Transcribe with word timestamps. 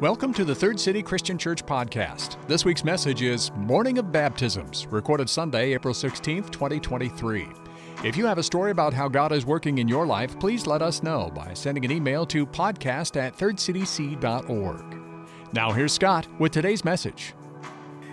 Welcome 0.00 0.32
to 0.32 0.46
the 0.46 0.54
Third 0.54 0.80
City 0.80 1.02
Christian 1.02 1.36
Church 1.36 1.62
podcast. 1.66 2.38
This 2.48 2.64
week's 2.64 2.84
message 2.84 3.20
is 3.20 3.50
Morning 3.54 3.98
of 3.98 4.10
Baptisms, 4.10 4.86
recorded 4.86 5.28
Sunday, 5.28 5.74
April 5.74 5.92
16th, 5.92 6.50
2023. 6.50 7.46
If 8.02 8.16
you 8.16 8.24
have 8.24 8.38
a 8.38 8.42
story 8.42 8.70
about 8.70 8.94
how 8.94 9.08
God 9.08 9.30
is 9.30 9.44
working 9.44 9.76
in 9.76 9.88
your 9.88 10.06
life, 10.06 10.40
please 10.40 10.66
let 10.66 10.80
us 10.80 11.02
know 11.02 11.30
by 11.34 11.52
sending 11.52 11.84
an 11.84 11.90
email 11.90 12.24
to 12.28 12.46
podcast 12.46 13.20
at 13.20 13.36
thirdcityc.org. 13.36 14.96
Now, 15.52 15.70
here's 15.70 15.92
Scott 15.92 16.26
with 16.40 16.52
today's 16.52 16.82
message. 16.82 17.34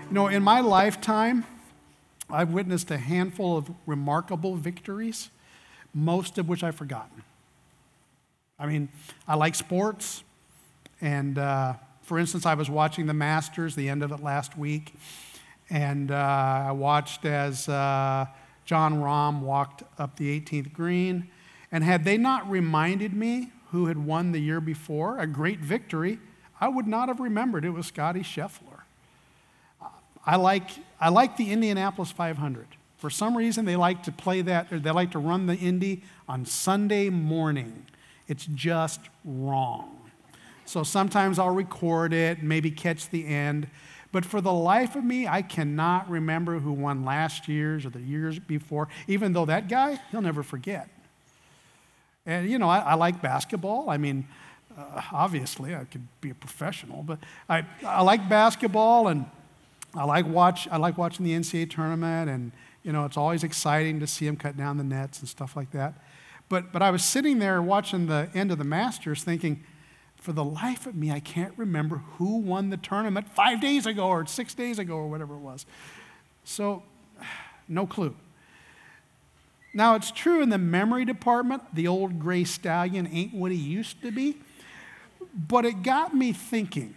You 0.10 0.14
know, 0.14 0.28
in 0.28 0.44
my 0.44 0.60
lifetime, 0.60 1.46
I've 2.30 2.50
witnessed 2.50 2.92
a 2.92 2.98
handful 2.98 3.56
of 3.56 3.72
remarkable 3.86 4.58
victories, 4.58 5.30
most 5.94 6.38
of 6.38 6.50
which 6.50 6.66
I've 6.66 6.76
forgotten. 6.76 7.24
I 8.60 8.66
mean, 8.66 8.90
I 9.26 9.36
like 9.36 9.56
sports. 9.56 10.26
And 11.02 11.38
uh, 11.38 11.74
for 12.02 12.18
instance, 12.20 12.46
I 12.46 12.54
was 12.54 12.70
watching 12.70 13.06
the 13.06 13.14
Masters, 13.14 13.76
the 13.76 13.90
end 13.90 14.04
of 14.04 14.12
it 14.12 14.22
last 14.22 14.58
week, 14.58 14.94
and 15.70 16.12
uh, 16.12 16.16
I 16.68 16.72
watched 16.72 17.26
as 17.26 17.68
uh, 17.68 18.26
Jon 18.66 18.96
Rahm 19.02 19.42
walked 19.42 19.84
up 20.00 20.18
the 20.18 20.40
18th 20.40 20.74
green. 20.74 21.28
And 21.72 21.84
had 21.84 22.06
they 22.06 22.18
not 22.18 22.50
reminded 22.50 23.14
me 23.14 23.52
who 23.72 23.88
had 23.88 23.98
won 23.98 24.32
the 24.32 24.40
year 24.40 24.62
before, 24.62 25.20
a 25.20 25.28
great 25.28 25.60
victory, 25.60 26.20
I 26.60 26.70
would 26.70 26.88
not 26.88 27.10
have 27.10 27.20
remembered 27.20 27.66
it 27.66 27.72
was 27.72 27.88
Scottie 27.88 28.22
Scheffler. 28.22 28.82
I 30.26 30.36
like, 30.36 30.70
I 31.00 31.10
like 31.10 31.38
the 31.38 31.52
Indianapolis 31.52 32.12
500. 32.12 32.68
For 32.98 33.10
some 33.10 33.38
reason, 33.38 33.66
they 33.66 33.76
like 33.76 34.04
to 34.04 34.12
play 34.12 34.42
that, 34.42 34.70
they 34.70 34.92
like 34.92 35.12
to 35.12 35.20
run 35.20 35.46
the 35.46 35.56
Indy 35.56 36.04
on 36.28 36.46
Sunday 36.46 37.10
morning. 37.10 37.86
It's 38.28 38.46
just 38.46 39.02
wrong. 39.24 40.07
So 40.68 40.84
sometimes 40.84 41.40
I'll 41.40 41.50
record 41.50 42.14
it, 42.14 42.44
maybe 42.44 42.70
catch 42.70 43.10
the 43.10 43.26
end. 43.26 43.68
But 44.12 44.26
for 44.26 44.42
the 44.42 44.52
life 44.52 44.96
of 44.96 45.04
me, 45.04 45.28
I 45.28 45.42
cannot 45.42 46.10
remember 46.10 46.60
who 46.60 46.74
won 46.74 47.06
last 47.06 47.48
year's 47.48 47.86
or 47.86 47.90
the 47.90 48.02
years 48.02 48.38
before, 48.38 48.90
even 49.08 49.34
though 49.34 49.46
that 49.46 49.70
guy, 49.70 50.00
he'll 50.12 50.22
never 50.22 50.44
forget. 50.44 50.90
And, 52.26 52.50
you 52.50 52.60
know, 52.60 52.68
I, 52.70 52.80
I 52.80 52.94
like 52.96 53.22
basketball. 53.22 53.90
I 53.90 53.98
mean, 53.98 54.28
uh, 54.78 55.02
obviously, 55.14 55.74
I 55.74 55.86
could 55.86 56.06
be 56.20 56.32
a 56.32 56.36
professional, 56.36 57.02
but 57.02 57.20
I, 57.50 57.66
I 57.86 58.02
like 58.02 58.28
basketball 58.28 59.08
and 59.08 59.26
I 59.96 60.04
like, 60.04 60.28
watch, 60.28 60.68
I 60.70 60.78
like 60.78 60.98
watching 60.98 61.26
the 61.26 61.32
NCAA 61.32 61.70
tournament, 61.72 62.30
and, 62.30 62.52
you 62.84 62.92
know, 62.92 63.06
it's 63.06 63.18
always 63.18 63.44
exciting 63.44 64.02
to 64.02 64.08
see 64.08 64.26
them 64.26 64.36
cut 64.36 64.58
down 64.58 64.78
the 64.78 64.84
nets 64.84 65.20
and 65.20 65.30
stuff 65.30 65.56
like 65.56 65.72
that. 65.72 65.94
But, 66.50 66.74
but 66.74 66.82
I 66.82 66.92
was 66.92 67.04
sitting 67.04 67.40
there 67.40 67.62
watching 67.62 68.08
the 68.08 68.30
end 68.36 68.52
of 68.52 68.58
the 68.58 68.64
Masters 68.64 69.24
thinking, 69.24 69.64
for 70.18 70.34
the 70.34 70.44
life 70.44 70.86
of 70.86 70.96
me, 70.96 71.12
I 71.12 71.20
can't 71.20 71.54
remember 71.58 71.98
who 72.18 72.38
won 72.38 72.70
the 72.70 72.78
tournament 72.78 73.30
five 73.30 73.62
days 73.62 73.86
ago 73.86 74.08
or 74.08 74.26
six 74.26 74.54
days 74.54 74.80
ago 74.80 74.96
or 74.96 75.08
whatever 75.08 75.36
it 75.36 75.40
was. 75.40 75.66
So, 76.44 76.84
no 77.68 77.86
clue. 77.86 78.16
Now, 79.74 79.96
it's 79.96 80.12
true 80.12 80.42
in 80.42 80.50
the 80.50 80.58
memory 80.58 81.06
department, 81.06 81.64
the 81.74 81.88
old 81.88 82.20
gray 82.20 82.44
stallion 82.44 83.08
ain't 83.12 83.34
what 83.34 83.52
he 83.52 83.58
used 83.58 84.02
to 84.02 84.12
be. 84.12 84.38
But 85.34 85.66
it 85.66 85.84
got 85.84 86.16
me 86.16 86.34
thinking 86.34 86.96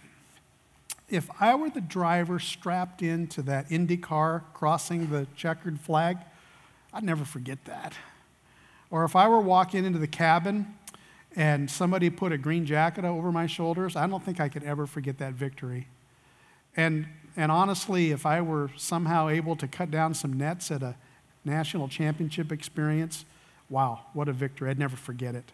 if 1.09 1.29
I 1.39 1.55
were 1.55 1.69
the 1.69 1.81
driver 1.81 2.39
strapped 2.39 3.01
into 3.01 3.41
that 3.43 3.71
Indy 3.71 3.97
car 3.97 4.45
crossing 4.53 5.09
the 5.09 5.27
checkered 5.35 5.79
flag, 5.79 6.17
I'd 6.93 7.03
never 7.03 7.25
forget 7.25 7.65
that. 7.65 7.93
Or 8.89 9.03
if 9.03 9.15
I 9.15 9.27
were 9.27 9.41
walking 9.41 9.85
into 9.85 9.99
the 9.99 10.07
cabin 10.07 10.73
and 11.35 11.69
somebody 11.69 12.09
put 12.09 12.31
a 12.31 12.37
green 12.37 12.65
jacket 12.65 13.05
over 13.05 13.31
my 13.31 13.47
shoulders, 13.47 13.95
I 13.95 14.07
don't 14.07 14.23
think 14.23 14.39
I 14.39 14.49
could 14.49 14.63
ever 14.63 14.85
forget 14.85 15.17
that 15.19 15.33
victory. 15.33 15.87
And, 16.75 17.07
and 17.37 17.51
honestly, 17.51 18.11
if 18.11 18.25
I 18.25 18.41
were 18.41 18.71
somehow 18.77 19.29
able 19.29 19.55
to 19.57 19.67
cut 19.67 19.91
down 19.91 20.13
some 20.13 20.33
nets 20.33 20.71
at 20.71 20.83
a 20.83 20.95
national 21.45 21.87
championship 21.87 22.51
experience, 22.51 23.25
wow, 23.69 24.01
what 24.13 24.27
a 24.27 24.33
victory. 24.33 24.69
I'd 24.69 24.79
never 24.79 24.97
forget 24.97 25.35
it. 25.35 25.51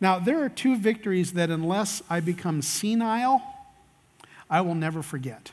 Now, 0.00 0.18
there 0.18 0.42
are 0.44 0.48
two 0.48 0.76
victories 0.76 1.32
that, 1.32 1.50
unless 1.50 2.02
I 2.08 2.20
become 2.20 2.62
senile, 2.62 3.42
I 4.48 4.60
will 4.60 4.76
never 4.76 5.02
forget. 5.02 5.50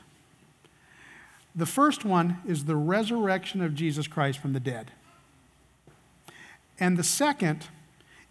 The 1.56 1.66
first 1.66 2.06
one 2.06 2.42
is 2.46 2.66
the 2.66 2.76
resurrection 2.76 3.62
of 3.62 3.74
Jesus 3.74 4.08
Christ 4.08 4.40
from 4.40 4.54
the 4.54 4.60
dead. 4.60 4.92
And 6.80 6.98
the 6.98 7.04
second 7.04 7.68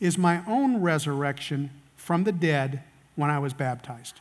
is 0.01 0.19
my 0.19 0.43
own 0.47 0.81
resurrection 0.81 1.71
from 1.97 2.25
the 2.25 2.33
dead 2.33 2.83
when 3.17 3.31
I 3.31 3.39
was 3.39 3.53
baptized. 3.53 4.21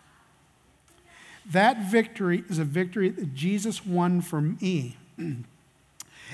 That 1.51 1.91
victory 1.91 2.43
is 2.49 2.59
a 2.59 2.63
victory 2.63 3.09
that 3.09 3.33
Jesus 3.33 3.85
won 3.85 4.21
for 4.21 4.39
me. 4.39 4.97
and 5.17 5.45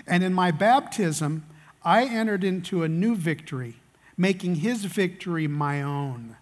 in 0.08 0.34
my 0.34 0.52
baptism, 0.52 1.46
I 1.84 2.06
entered 2.06 2.44
into 2.44 2.84
a 2.84 2.90
new 2.90 3.16
victory, 3.16 3.76
making 4.18 4.56
his 4.56 4.86
victory 4.86 5.48
my 5.48 5.82
own. 5.82 6.36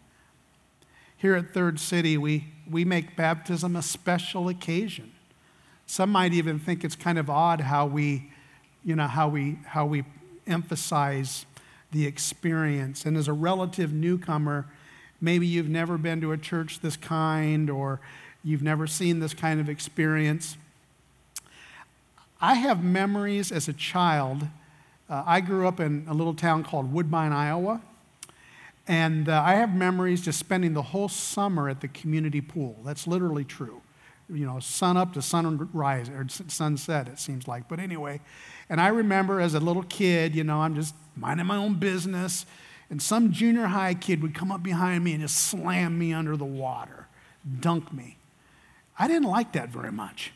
Here 1.16 1.36
at 1.36 1.54
Third 1.54 1.80
City, 1.80 2.18
we, 2.18 2.46
we 2.70 2.84
make 2.84 3.16
baptism 3.16 3.76
a 3.76 3.82
special 3.82 4.50
occasion. 4.50 5.14
Some 5.86 6.12
might 6.12 6.34
even 6.34 6.60
think 6.60 6.84
it's 6.84 6.96
kind 6.96 7.18
of 7.18 7.30
odd 7.30 7.62
how 7.62 7.86
we, 7.86 8.32
you 8.84 8.96
know, 8.96 9.08
how 9.08 9.30
we, 9.30 9.58
how 9.66 9.86
we 9.86 10.04
emphasize 10.46 11.46
the 11.92 12.06
experience. 12.06 13.06
And 13.06 13.18
as 13.18 13.28
a 13.28 13.34
relative 13.34 13.94
newcomer, 13.94 14.66
maybe 15.22 15.48
you've 15.48 15.70
never 15.70 15.98
been 15.98 16.22
to 16.22 16.32
a 16.32 16.38
church 16.38 16.80
this 16.82 16.98
kind 16.98 17.70
or 17.70 18.00
you've 18.44 18.64
never 18.64 18.88
seen 18.88 19.20
this 19.20 19.34
kind 19.34 19.60
of 19.60 19.70
experience. 19.70 20.58
I 22.40 22.56
have 22.56 22.84
memories 22.84 23.52
as 23.52 23.68
a 23.68 23.74
child. 23.74 24.44
Uh, 25.10 25.24
I 25.26 25.42
grew 25.42 25.68
up 25.68 25.80
in 25.80 26.06
a 26.08 26.14
little 26.14 26.34
town 26.34 26.64
called 26.64 26.94
Woodbine, 26.94 27.32
Iowa. 27.32 27.82
And 28.88 29.28
uh, 29.28 29.42
I 29.46 29.56
have 29.56 29.76
memories 29.76 30.22
just 30.22 30.40
spending 30.40 30.74
the 30.74 30.82
whole 30.82 31.10
summer 31.10 31.68
at 31.68 31.82
the 31.82 31.88
community 31.88 32.42
pool. 32.42 32.78
That's 32.86 33.08
literally 33.08 33.44
true. 33.44 33.82
You 34.30 34.46
know, 34.46 34.60
sun 34.60 34.98
up 34.98 35.14
to 35.14 35.22
sunrise 35.22 36.10
or 36.10 36.26
sunset, 36.48 37.08
it 37.08 37.20
seems 37.20 37.48
like. 37.48 37.70
But 37.70 37.80
anyway, 37.80 38.20
and 38.70 38.82
I 38.82 38.90
remember 38.90 39.40
as 39.40 39.54
a 39.54 39.60
little 39.60 39.84
kid, 39.84 40.36
you 40.36 40.44
know, 40.44 40.62
I'm 40.62 40.76
just 40.76 40.94
minding 41.16 41.46
my 41.46 41.56
own 41.56 41.76
business, 41.76 42.46
and 42.90 43.02
some 43.02 43.32
junior 43.32 43.68
high 43.68 43.94
kid 43.94 44.22
would 44.22 44.36
come 44.36 44.52
up 44.52 44.64
behind 44.64 45.04
me 45.04 45.14
and 45.14 45.22
just 45.22 45.38
slam 45.38 45.98
me 45.98 46.14
under 46.14 46.36
the 46.36 46.46
water, 46.46 47.08
dunk 47.60 47.94
me. 47.94 48.18
I 49.00 49.08
didn't 49.08 49.30
like 49.30 49.54
that 49.54 49.70
very 49.70 49.92
much. 49.92 50.34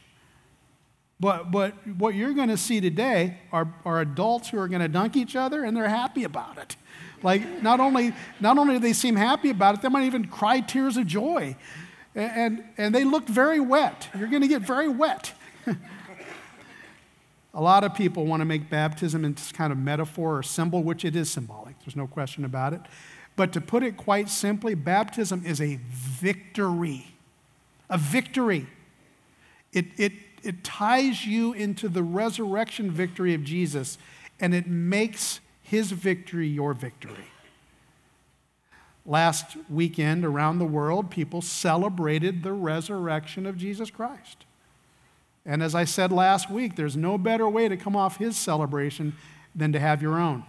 But, 1.19 1.52
but 1.52 1.75
what 1.97 2.16
you're 2.16 2.34
going 2.34 2.50
to 2.50 2.58
see 2.58 2.81
today 2.81 3.38
are, 3.52 3.72
are 3.85 4.02
adults 4.02 4.50
who 4.50 4.58
are 4.58 4.68
going 4.68 4.81
to 4.81 4.88
dunk 4.88 5.16
each 5.16 5.35
other 5.35 5.63
and 5.63 5.78
they're 5.78 5.88
happy 5.88 6.23
about 6.23 6.58
it. 6.58 6.75
Like, 7.22 7.62
not 7.62 7.79
only, 7.79 8.13
not 8.40 8.58
only 8.58 8.73
do 8.73 8.79
they 8.79 8.94
seem 8.94 9.16
happy 9.16 9.52
about 9.52 9.75
it, 9.75 9.81
they 9.84 9.90
might 9.90 10.06
even 10.06 10.25
cry 10.25 10.62
tears 10.62 10.97
of 10.97 11.06
joy. 11.06 11.56
And, 12.14 12.64
and, 12.78 12.94
they 12.94 13.06
look 13.06 13.28
very 13.28 13.62
wet. 13.62 14.10
You're 14.18 14.28
going 14.28 14.42
to 14.42 14.48
get 14.48 14.62
very 14.62 14.90
wet. 14.90 15.34
A 17.54 17.62
lot 17.62 17.84
of 17.84 17.96
people 17.96 18.26
want 18.26 18.42
to 18.42 18.46
make 18.46 18.70
baptism 18.70 19.24
into 19.24 19.54
kind 19.54 19.72
of 19.72 19.78
metaphor 19.78 20.38
or 20.38 20.44
symbol, 20.44 20.84
which 20.84 21.06
it 21.06 21.16
is 21.16 21.30
symbolic. 21.30 21.80
There's 21.80 21.96
no 21.96 22.08
question 22.08 22.44
about 22.44 22.74
it. 22.74 22.82
But 23.36 23.54
to 23.54 23.62
put 23.62 23.84
it 23.84 23.98
quite 23.98 24.30
simply, 24.30 24.74
baptism 24.74 25.46
is 25.46 25.62
a 25.62 25.80
victory. 25.92 27.08
A 27.90 27.98
victory. 27.98 28.68
It, 29.72 29.86
it, 29.98 30.14
it 30.44 30.64
ties 30.64 31.26
you 31.26 31.54
into 31.54 31.88
the 31.88 32.04
resurrection 32.04 32.92
victory 32.92 33.34
of 33.34 33.44
Jesus, 33.44 33.98
and 34.40 34.54
it 34.54 34.68
makes 34.68 35.40
his 35.62 35.92
victory 35.92 36.48
your 36.48 36.74
victory. 36.74 37.26
Last 39.06 39.58
weekend 39.70 40.24
around 40.24 40.59
the 40.59 40.66
world, 40.66 41.09
people 41.09 41.42
celebrated 41.42 42.44
the 42.44 42.53
resurrection 42.53 43.46
of 43.46 43.58
Jesus 43.58 43.90
Christ. 43.90 44.46
And 45.46 45.64
as 45.64 45.74
I 45.74 45.86
said 45.86 46.12
last 46.12 46.52
week, 46.52 46.76
there's 46.76 46.96
no 46.96 47.18
better 47.18 47.50
way 47.50 47.68
to 47.68 47.78
come 47.78 47.96
off 47.96 48.18
his 48.18 48.38
celebration 48.38 49.16
than 49.56 49.72
to 49.72 49.80
have 49.80 50.02
your 50.02 50.20
own. 50.20 50.44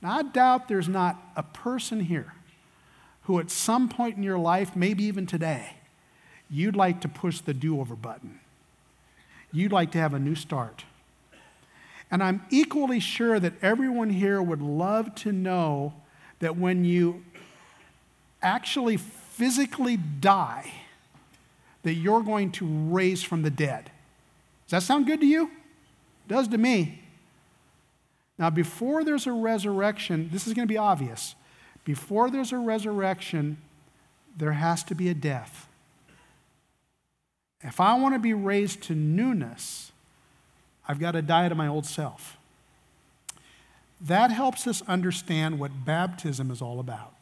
Now, 0.00 0.18
I 0.18 0.22
doubt 0.22 0.68
there's 0.68 0.88
not 0.88 1.22
a 1.36 1.42
person 1.42 2.00
here 2.00 2.32
who, 3.24 3.38
at 3.38 3.50
some 3.50 3.88
point 3.88 4.16
in 4.16 4.22
your 4.22 4.38
life, 4.38 4.74
maybe 4.74 5.04
even 5.04 5.26
today, 5.26 5.76
you'd 6.48 6.74
like 6.74 7.02
to 7.02 7.08
push 7.08 7.40
the 7.40 7.52
do 7.52 7.80
over 7.80 7.94
button. 7.94 8.40
You'd 9.52 9.72
like 9.72 9.92
to 9.92 9.98
have 9.98 10.14
a 10.14 10.18
new 10.18 10.34
start. 10.34 10.84
And 12.10 12.22
I'm 12.22 12.42
equally 12.50 12.98
sure 12.98 13.38
that 13.38 13.52
everyone 13.62 14.10
here 14.10 14.40
would 14.40 14.62
love 14.62 15.14
to 15.16 15.32
know 15.32 15.92
that 16.40 16.56
when 16.56 16.84
you 16.84 17.22
actually 18.42 18.96
physically 18.96 19.96
die, 19.96 20.72
that 21.82 21.94
you're 21.94 22.22
going 22.22 22.52
to 22.52 22.66
raise 22.66 23.22
from 23.22 23.42
the 23.42 23.50
dead. 23.50 23.90
Does 24.66 24.70
that 24.70 24.82
sound 24.82 25.06
good 25.06 25.20
to 25.20 25.26
you? 25.26 25.44
It 25.44 26.28
does 26.28 26.48
to 26.48 26.58
me. 26.58 27.02
Now, 28.38 28.50
before 28.50 29.04
there's 29.04 29.26
a 29.26 29.32
resurrection, 29.32 30.30
this 30.32 30.46
is 30.46 30.54
going 30.54 30.66
to 30.66 30.72
be 30.72 30.78
obvious. 30.78 31.34
Before 31.84 32.30
there's 32.30 32.52
a 32.52 32.58
resurrection, 32.58 33.58
there 34.36 34.52
has 34.52 34.82
to 34.84 34.94
be 34.94 35.08
a 35.08 35.14
death. 35.14 35.68
If 37.62 37.80
I 37.80 37.94
want 37.98 38.14
to 38.14 38.18
be 38.18 38.32
raised 38.32 38.82
to 38.84 38.94
newness, 38.94 39.92
I've 40.88 40.98
got 40.98 41.12
to 41.12 41.22
die 41.22 41.48
to 41.48 41.54
my 41.54 41.66
old 41.66 41.84
self. 41.84 42.38
That 44.00 44.30
helps 44.30 44.66
us 44.66 44.82
understand 44.88 45.58
what 45.58 45.84
baptism 45.84 46.50
is 46.50 46.62
all 46.62 46.80
about. 46.80 47.14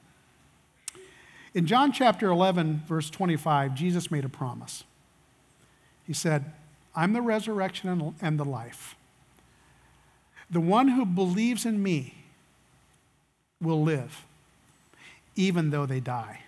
In 1.55 1.67
John 1.67 1.93
chapter 1.93 2.29
11, 2.29 2.83
verse 2.87 3.11
25, 3.11 3.75
Jesus 3.75 4.11
made 4.11 4.25
a 4.25 4.29
promise. 4.29 4.85
He 6.07 6.13
said, 6.13 6.53
I'm 6.95 7.13
the 7.13 7.23
resurrection 7.23 8.15
and 8.21 8.39
the 8.39 8.45
life. 8.45 8.97
The 10.51 10.61
one 10.61 10.89
who 10.89 11.05
believes 11.05 11.67
in 11.67 11.83
me 11.83 12.15
will 13.61 13.83
live, 13.83 14.25
even 15.37 15.71
though 15.71 15.85
they 15.85 16.01
die. 16.01 16.41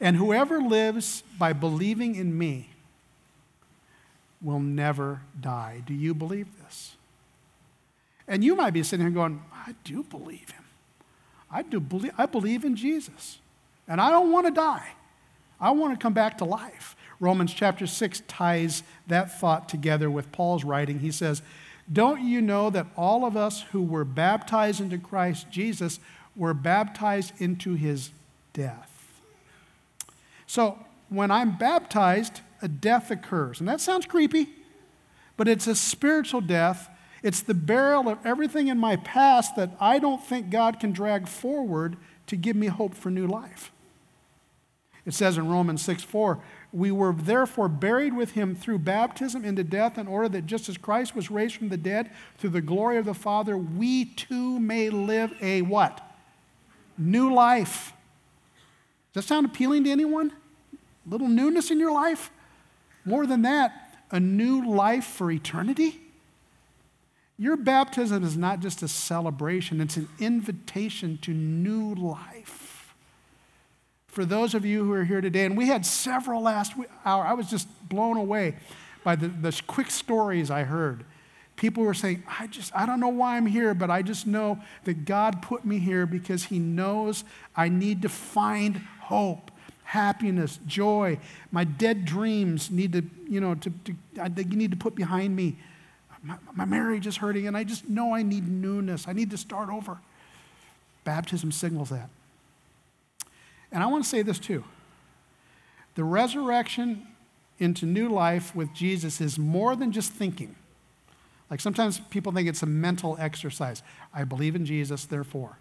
And 0.00 0.16
whoever 0.16 0.60
lives 0.60 1.22
by 1.38 1.52
believing 1.52 2.14
in 2.14 2.36
me 2.36 2.70
will 4.40 4.60
never 4.60 5.20
die. 5.38 5.82
Do 5.86 5.94
you 5.94 6.14
believe 6.14 6.46
this? 6.56 6.59
And 8.30 8.44
you 8.44 8.54
might 8.54 8.70
be 8.70 8.84
sitting 8.84 9.04
here 9.04 9.12
going, 9.12 9.42
I 9.52 9.74
do 9.82 10.04
believe 10.04 10.50
him. 10.50 10.64
I 11.50 11.62
do 11.62 11.80
believe 11.80 12.12
I 12.16 12.26
believe 12.26 12.64
in 12.64 12.76
Jesus. 12.76 13.38
And 13.88 14.00
I 14.00 14.10
don't 14.10 14.30
want 14.30 14.46
to 14.46 14.52
die. 14.52 14.92
I 15.60 15.72
want 15.72 15.98
to 15.98 16.02
come 16.02 16.14
back 16.14 16.38
to 16.38 16.44
life. 16.44 16.94
Romans 17.18 17.52
chapter 17.52 17.86
6 17.86 18.22
ties 18.28 18.84
that 19.08 19.38
thought 19.38 19.68
together 19.68 20.10
with 20.10 20.30
Paul's 20.30 20.64
writing. 20.64 21.00
He 21.00 21.10
says, 21.10 21.42
Don't 21.92 22.22
you 22.22 22.40
know 22.40 22.70
that 22.70 22.86
all 22.96 23.26
of 23.26 23.36
us 23.36 23.62
who 23.72 23.82
were 23.82 24.04
baptized 24.04 24.80
into 24.80 24.96
Christ 24.96 25.50
Jesus 25.50 25.98
were 26.36 26.54
baptized 26.54 27.32
into 27.38 27.74
his 27.74 28.10
death? 28.52 29.20
So 30.46 30.78
when 31.08 31.32
I'm 31.32 31.58
baptized, 31.58 32.42
a 32.62 32.68
death 32.68 33.10
occurs. 33.10 33.58
And 33.58 33.68
that 33.68 33.80
sounds 33.80 34.06
creepy, 34.06 34.48
but 35.36 35.48
it's 35.48 35.66
a 35.66 35.74
spiritual 35.74 36.40
death. 36.40 36.88
It's 37.22 37.42
the 37.42 37.54
burial 37.54 38.08
of 38.08 38.24
everything 38.24 38.68
in 38.68 38.78
my 38.78 38.96
past 38.96 39.56
that 39.56 39.76
I 39.80 39.98
don't 39.98 40.24
think 40.24 40.50
God 40.50 40.80
can 40.80 40.92
drag 40.92 41.28
forward 41.28 41.96
to 42.26 42.36
give 42.36 42.56
me 42.56 42.68
hope 42.68 42.94
for 42.94 43.10
new 43.10 43.26
life. 43.26 43.70
It 45.06 45.14
says 45.14 45.38
in 45.38 45.48
Romans 45.48 45.82
6 45.82 46.02
4, 46.02 46.38
we 46.72 46.90
were 46.90 47.12
therefore 47.12 47.68
buried 47.68 48.14
with 48.14 48.32
him 48.32 48.54
through 48.54 48.78
baptism 48.80 49.44
into 49.44 49.64
death, 49.64 49.98
in 49.98 50.06
order 50.06 50.28
that 50.28 50.46
just 50.46 50.68
as 50.68 50.78
Christ 50.78 51.16
was 51.16 51.30
raised 51.30 51.56
from 51.56 51.68
the 51.68 51.76
dead 51.76 52.10
through 52.38 52.50
the 52.50 52.60
glory 52.60 52.96
of 52.96 53.06
the 53.06 53.14
Father, 53.14 53.56
we 53.56 54.04
too 54.04 54.60
may 54.60 54.88
live 54.90 55.32
a 55.40 55.62
what? 55.62 56.00
New 56.96 57.32
life. 57.34 57.92
Does 59.12 59.24
that 59.24 59.28
sound 59.28 59.46
appealing 59.46 59.84
to 59.84 59.90
anyone? 59.90 60.32
A 60.72 61.10
little 61.10 61.28
newness 61.28 61.70
in 61.70 61.80
your 61.80 61.92
life? 61.92 62.30
More 63.04 63.26
than 63.26 63.42
that, 63.42 64.04
a 64.10 64.20
new 64.20 64.68
life 64.68 65.04
for 65.04 65.30
eternity? 65.30 66.00
Your 67.40 67.56
baptism 67.56 68.22
is 68.22 68.36
not 68.36 68.60
just 68.60 68.82
a 68.82 68.88
celebration, 68.88 69.80
it's 69.80 69.96
an 69.96 70.08
invitation 70.20 71.18
to 71.22 71.32
new 71.32 71.94
life 71.94 72.70
for 74.10 74.24
those 74.24 74.54
of 74.54 74.64
you 74.64 74.84
who 74.84 74.92
are 74.92 75.04
here 75.04 75.20
today, 75.20 75.44
and 75.44 75.56
we 75.56 75.68
had 75.68 75.86
several 75.86 76.42
last 76.42 76.74
hour, 77.04 77.24
I 77.24 77.32
was 77.32 77.48
just 77.48 77.68
blown 77.88 78.16
away 78.16 78.56
by 79.04 79.14
the, 79.16 79.28
the 79.28 79.62
quick 79.66 79.90
stories 79.90 80.50
I 80.50 80.64
heard. 80.64 81.04
People 81.54 81.84
were 81.84 81.94
saying, 81.94 82.24
I 82.38 82.48
just, 82.48 82.74
I 82.74 82.86
don't 82.86 82.98
know 82.98 83.08
why 83.08 83.36
I'm 83.36 83.46
here, 83.46 83.72
but 83.72 83.88
I 83.88 84.02
just 84.02 84.26
know 84.26 84.58
that 84.84 85.04
God 85.04 85.42
put 85.42 85.64
me 85.64 85.78
here 85.78 86.06
because 86.06 86.44
He 86.44 86.58
knows 86.58 87.22
I 87.54 87.68
need 87.68 88.02
to 88.02 88.08
find 88.08 88.78
hope, 89.02 89.50
happiness, 89.84 90.58
joy. 90.66 91.18
My 91.52 91.64
dead 91.64 92.04
dreams 92.04 92.70
need 92.70 92.92
to, 92.94 93.04
you 93.28 93.40
know, 93.40 93.54
to, 93.54 93.70
to 93.84 93.94
I, 94.20 94.26
you 94.36 94.56
need 94.56 94.72
to 94.72 94.76
put 94.76 94.96
behind 94.96 95.36
me. 95.36 95.56
My, 96.22 96.36
my 96.54 96.64
marriage 96.64 97.06
is 97.06 97.16
hurting, 97.16 97.46
and 97.46 97.56
I 97.56 97.64
just 97.64 97.88
know 97.88 98.14
I 98.14 98.22
need 98.22 98.48
newness. 98.48 99.08
I 99.08 99.12
need 99.12 99.30
to 99.30 99.38
start 99.38 99.70
over. 99.70 99.98
Baptism 101.04 101.50
signals 101.52 101.90
that. 101.90 102.10
And 103.72 103.82
I 103.82 103.86
want 103.86 104.04
to 104.04 104.10
say 104.10 104.22
this 104.22 104.38
too 104.38 104.64
the 105.94 106.04
resurrection 106.04 107.06
into 107.58 107.84
new 107.84 108.08
life 108.08 108.54
with 108.54 108.72
Jesus 108.72 109.20
is 109.20 109.38
more 109.38 109.76
than 109.76 109.92
just 109.92 110.12
thinking. 110.12 110.54
Like 111.50 111.60
sometimes 111.60 112.00
people 112.10 112.32
think 112.32 112.48
it's 112.48 112.62
a 112.62 112.66
mental 112.66 113.16
exercise. 113.18 113.82
I 114.14 114.24
believe 114.24 114.54
in 114.54 114.64
Jesus, 114.64 115.04
therefore. 115.04 115.58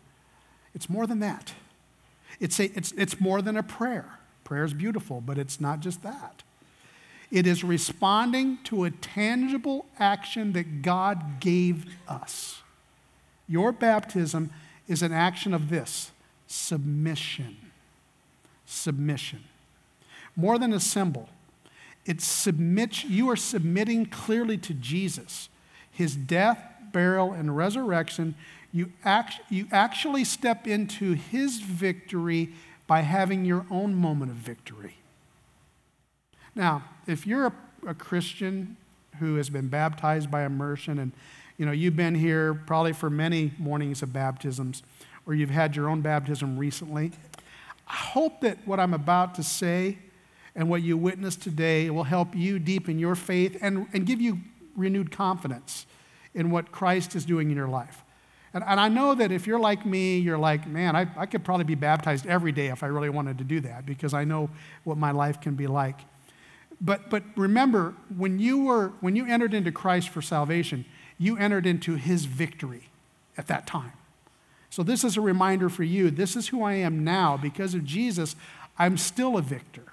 It's 0.74 0.90
more 0.90 1.08
than 1.08 1.20
that. 1.20 1.54
It's, 2.40 2.60
a, 2.60 2.66
it's, 2.78 2.92
it's 2.94 3.20
more 3.20 3.42
than 3.42 3.58
a 3.58 3.64
prayer. 3.64 4.20
Prayer 4.44 4.64
is 4.64 4.74
beautiful, 4.74 5.20
but 5.20 5.38
it's 5.38 5.60
not 5.60 5.80
just 5.80 6.04
that. 6.04 6.44
It 7.32 7.46
is 7.46 7.64
responding 7.64 8.58
to 8.66 8.86
a 8.86 8.92
tangible 8.92 9.86
action 10.00 10.54
that 10.54 10.82
God 10.82 11.40
gave 11.40 11.86
us. 12.08 12.62
Your 13.48 13.72
baptism 13.72 14.52
is 14.88 15.04
an 15.04 15.12
action 15.12 15.54
of 15.54 15.70
this 15.70 16.12
submission 16.48 17.58
submission. 18.70 19.44
More 20.36 20.60
than 20.60 20.72
a 20.72 20.80
symbol, 20.80 21.28
it 22.06 22.22
submits, 22.22 23.04
you 23.04 23.30
are 23.30 23.36
submitting 23.36 24.06
clearly 24.06 24.58
to 24.60 24.74
Jesus, 24.74 25.50
his 25.92 26.16
death, 26.16 26.60
burial, 26.94 27.34
and 27.34 27.58
resurrection. 27.58 28.36
You, 28.72 28.92
act, 29.04 29.42
you 29.50 29.68
actually 29.72 30.24
step 30.24 30.68
into 30.68 31.14
his 31.14 31.60
victory 31.60 32.54
by 32.88 33.02
having 33.02 33.44
your 33.44 33.66
own 33.70 33.96
moment 33.96 34.32
of 34.32 34.38
victory. 34.38 34.99
Now, 36.56 36.84
if 37.08 37.26
you're 37.28 37.48
a, 37.48 37.54
a 37.88 37.94
Christian 37.94 38.78
who 39.20 39.36
has 39.36 39.50
been 39.50 39.68
baptized 39.68 40.32
by 40.32 40.46
immersion 40.46 41.00
and 41.00 41.12
you 41.58 41.66
know 41.66 41.72
you've 41.72 41.96
been 41.96 42.16
here 42.16 42.54
probably 42.54 42.94
for 42.94 43.10
many 43.10 43.52
mornings 43.58 44.02
of 44.02 44.14
baptisms 44.14 44.82
or 45.26 45.34
you've 45.34 45.50
had 45.50 45.76
your 45.76 45.90
own 45.90 46.02
baptism 46.02 46.58
recently 46.58 47.12
I 47.90 47.96
hope 47.96 48.42
that 48.42 48.60
what 48.68 48.80
I'm 48.80 48.94
about 48.94 49.36
to 49.36 49.44
say 49.44 49.98
and 50.56 50.70
what 50.70 50.84
you 50.84 50.96
witness 50.96 51.36
today 51.36 51.90
will 51.90 52.04
help 52.04 52.36
you 52.36 52.60
deepen 52.60 53.00
your 53.00 53.16
faith 53.16 53.58
and, 53.62 53.88
and 53.94 54.06
give 54.06 54.22
you 54.22 54.40
renewed 54.76 55.12
confidence 55.12 55.88
in 56.36 56.52
what 56.52 56.72
Christ 56.72 57.16
is 57.16 57.26
doing 57.26 57.50
in 57.50 57.58
your 57.58 57.68
life. 57.68 58.04
And, 58.54 58.64
and 58.64 58.80
I 58.80 58.90
know 58.90 59.16
that 59.16 59.32
if 59.32 59.48
you're 59.48 59.60
like 59.60 59.86
me, 59.86 60.20
you're 60.20 60.38
like, 60.38 60.68
man, 60.68 60.96
I, 60.96 61.08
I 61.18 61.26
could 61.26 61.44
probably 61.44 61.66
be 61.66 61.76
baptized 61.76 62.28
every 62.28 62.52
day 62.52 62.68
if 62.68 62.84
I 62.84 62.88
really 62.88 63.10
wanted 63.10 63.40
to 63.40 63.44
do 63.44 63.60
that 63.62 63.86
because 63.86 64.14
I 64.14 64.24
know 64.24 64.50
what 64.84 64.98
my 64.98 65.12
life 65.12 65.42
can 65.42 65.56
be 65.56 65.68
like. 65.68 66.00
But, 66.82 67.10
but 67.10 67.24
remember, 67.36 67.94
when 68.16 68.40
you, 68.40 68.64
were, 68.64 68.94
when 69.02 69.16
you 69.16 69.26
entered 69.26 69.54
into 69.54 69.72
Christ 69.72 70.10
for 70.10 70.22
salvation, 70.22 70.86
you 71.18 71.38
entered 71.38 71.66
into 71.66 71.96
his 71.96 72.26
victory 72.26 72.90
at 73.38 73.48
that 73.48 73.68
time. 73.68 73.92
So, 74.70 74.84
this 74.84 75.04
is 75.04 75.18
a 75.18 75.22
reminder 75.22 75.68
for 75.68 75.84
you. 75.84 76.12
This 76.12 76.36
is 76.36 76.50
who 76.50 76.64
I 76.64 76.74
am 76.74 77.04
now. 77.04 77.38
Because 77.38 77.74
of 77.74 77.84
Jesus, 77.84 78.36
I'm 78.78 78.98
still 78.98 79.36
a 79.36 79.42
victor. 79.42 79.84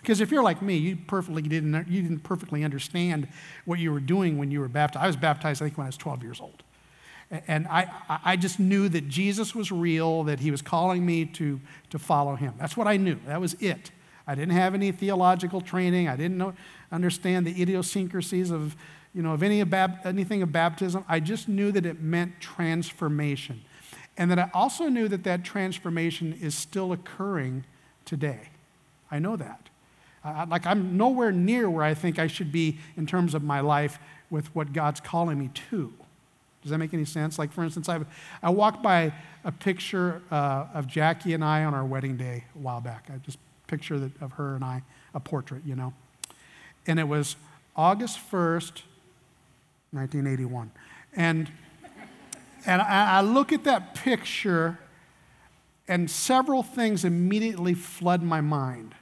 Because 0.00 0.20
if 0.20 0.30
you're 0.30 0.42
like 0.42 0.62
me, 0.62 0.76
you 0.76 0.96
perfectly 1.06 1.42
didn't, 1.42 1.88
you 1.88 2.02
didn't 2.02 2.20
perfectly 2.20 2.64
understand 2.64 3.28
what 3.64 3.78
you 3.78 3.92
were 3.92 4.00
doing 4.00 4.36
when 4.36 4.50
you 4.50 4.60
were 4.60 4.68
baptized. 4.68 5.04
I 5.04 5.06
was 5.06 5.16
baptized, 5.16 5.62
I 5.62 5.66
think, 5.66 5.78
when 5.78 5.86
I 5.86 5.88
was 5.88 5.96
12 5.96 6.22
years 6.22 6.40
old. 6.40 6.62
And 7.46 7.66
I, 7.68 7.88
I 8.24 8.36
just 8.36 8.60
knew 8.60 8.90
that 8.90 9.08
Jesus 9.08 9.54
was 9.54 9.72
real, 9.72 10.24
that 10.24 10.40
he 10.40 10.50
was 10.50 10.60
calling 10.60 11.06
me 11.06 11.24
to, 11.26 11.60
to 11.90 11.98
follow 11.98 12.34
him. 12.34 12.54
That's 12.58 12.76
what 12.76 12.86
I 12.86 12.98
knew. 12.98 13.18
That 13.26 13.40
was 13.40 13.54
it. 13.54 13.90
I 14.26 14.34
didn't 14.34 14.54
have 14.54 14.74
any 14.74 14.92
theological 14.92 15.60
training. 15.60 16.08
I 16.08 16.16
didn't 16.16 16.38
know, 16.38 16.54
understand 16.90 17.46
the 17.46 17.60
idiosyncrasies 17.60 18.50
of, 18.50 18.76
you 19.14 19.22
know, 19.22 19.32
of 19.32 19.42
any 19.42 19.60
of 19.60 19.72
anything 20.04 20.42
of 20.42 20.52
baptism. 20.52 21.04
I 21.08 21.20
just 21.20 21.48
knew 21.48 21.72
that 21.72 21.84
it 21.84 22.00
meant 22.00 22.40
transformation. 22.40 23.62
And 24.16 24.30
that 24.30 24.38
I 24.38 24.50
also 24.52 24.88
knew 24.88 25.08
that 25.08 25.24
that 25.24 25.44
transformation 25.44 26.38
is 26.40 26.54
still 26.54 26.92
occurring 26.92 27.64
today. 28.04 28.50
I 29.10 29.18
know 29.18 29.36
that. 29.36 29.68
I, 30.24 30.44
like, 30.44 30.66
I'm 30.66 30.96
nowhere 30.96 31.32
near 31.32 31.68
where 31.68 31.84
I 31.84 31.94
think 31.94 32.18
I 32.18 32.26
should 32.26 32.52
be 32.52 32.78
in 32.96 33.06
terms 33.06 33.34
of 33.34 33.42
my 33.42 33.60
life 33.60 33.98
with 34.30 34.54
what 34.54 34.72
God's 34.72 35.00
calling 35.00 35.38
me 35.38 35.50
to. 35.70 35.92
Does 36.62 36.70
that 36.70 36.78
make 36.78 36.94
any 36.94 37.04
sense? 37.04 37.38
Like, 37.38 37.52
for 37.52 37.64
instance, 37.64 37.88
I, 37.88 38.00
I 38.42 38.50
walked 38.50 38.82
by 38.82 39.12
a 39.44 39.50
picture 39.50 40.22
uh, 40.30 40.66
of 40.72 40.86
Jackie 40.86 41.34
and 41.34 41.44
I 41.44 41.64
on 41.64 41.74
our 41.74 41.84
wedding 41.84 42.16
day 42.16 42.44
a 42.54 42.58
while 42.58 42.80
back. 42.80 43.08
I 43.12 43.18
just 43.18 43.38
picture 43.72 44.10
of 44.20 44.32
her 44.32 44.54
and 44.54 44.62
I, 44.62 44.82
a 45.14 45.20
portrait, 45.20 45.62
you 45.64 45.74
know. 45.74 45.94
And 46.86 47.00
it 47.00 47.08
was 47.08 47.36
August 47.74 48.18
1st, 48.30 48.82
1981. 49.92 50.70
And, 51.16 51.50
and 52.66 52.82
I, 52.82 53.18
I 53.18 53.20
look 53.22 53.50
at 53.50 53.64
that 53.64 53.94
picture, 53.94 54.78
and 55.88 56.10
several 56.10 56.62
things 56.62 57.02
immediately 57.02 57.72
flood 57.72 58.22
my 58.22 58.42
mind. 58.42 58.94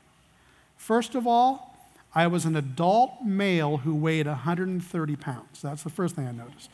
First 0.76 1.16
of 1.16 1.26
all, 1.26 1.76
I 2.14 2.28
was 2.28 2.44
an 2.44 2.54
adult 2.54 3.24
male 3.24 3.78
who 3.78 3.96
weighed 3.96 4.28
130 4.28 5.16
pounds. 5.16 5.62
That's 5.62 5.82
the 5.82 5.90
first 5.90 6.14
thing 6.14 6.28
I 6.28 6.32
noticed. 6.32 6.70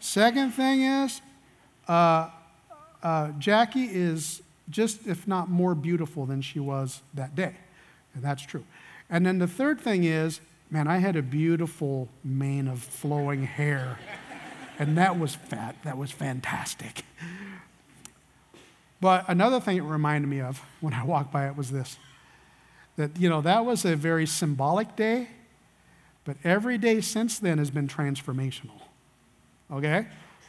Second 0.00 0.50
thing 0.54 0.82
is, 0.82 1.20
uh, 1.86 2.30
uh, 3.00 3.30
Jackie 3.38 3.88
is 3.92 4.42
just, 4.70 5.06
if 5.06 5.26
not 5.28 5.48
more 5.48 5.74
beautiful 5.74 6.26
than 6.26 6.42
she 6.42 6.58
was 6.58 7.02
that 7.14 7.34
day. 7.34 7.56
And 8.14 8.22
that's 8.22 8.42
true. 8.42 8.64
And 9.08 9.24
then 9.24 9.38
the 9.38 9.46
third 9.46 9.80
thing 9.80 10.04
is, 10.04 10.40
man, 10.70 10.88
I 10.88 10.98
had 10.98 11.16
a 11.16 11.22
beautiful 11.22 12.08
mane 12.24 12.68
of 12.68 12.80
flowing 12.80 13.44
hair. 13.44 13.98
and 14.78 14.96
that 14.98 15.18
was 15.18 15.34
fat. 15.34 15.76
That 15.84 15.96
was 15.96 16.10
fantastic. 16.10 17.04
But 19.00 19.24
another 19.28 19.60
thing 19.60 19.76
it 19.76 19.82
reminded 19.82 20.28
me 20.28 20.40
of 20.40 20.62
when 20.80 20.94
I 20.94 21.04
walked 21.04 21.32
by 21.32 21.46
it 21.46 21.56
was 21.56 21.70
this 21.70 21.98
that, 22.96 23.18
you 23.18 23.28
know, 23.28 23.42
that 23.42 23.66
was 23.66 23.84
a 23.84 23.94
very 23.94 24.26
symbolic 24.26 24.96
day, 24.96 25.28
but 26.24 26.36
every 26.42 26.78
day 26.78 27.02
since 27.02 27.38
then 27.38 27.58
has 27.58 27.70
been 27.70 27.86
transformational. 27.86 28.80
Okay? 29.70 30.06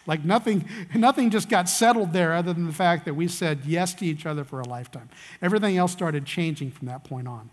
Like 0.07 0.23
nothing, 0.23 0.67
nothing 0.95 1.29
just 1.29 1.49
got 1.49 1.69
settled 1.69 2.13
there 2.13 2.33
other 2.33 2.53
than 2.53 2.65
the 2.65 2.73
fact 2.73 3.05
that 3.05 3.13
we 3.13 3.27
said 3.27 3.59
yes 3.65 3.93
to 3.95 4.05
each 4.05 4.25
other 4.25 4.43
for 4.43 4.61
a 4.61 4.67
lifetime. 4.67 5.09
Everything 5.41 5.77
else 5.77 5.91
started 5.91 6.25
changing 6.25 6.71
from 6.71 6.87
that 6.87 7.03
point 7.03 7.27
on. 7.27 7.49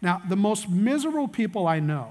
Now, 0.00 0.20
the 0.28 0.34
most 0.34 0.68
miserable 0.68 1.28
people 1.28 1.68
I 1.68 1.78
know 1.78 2.08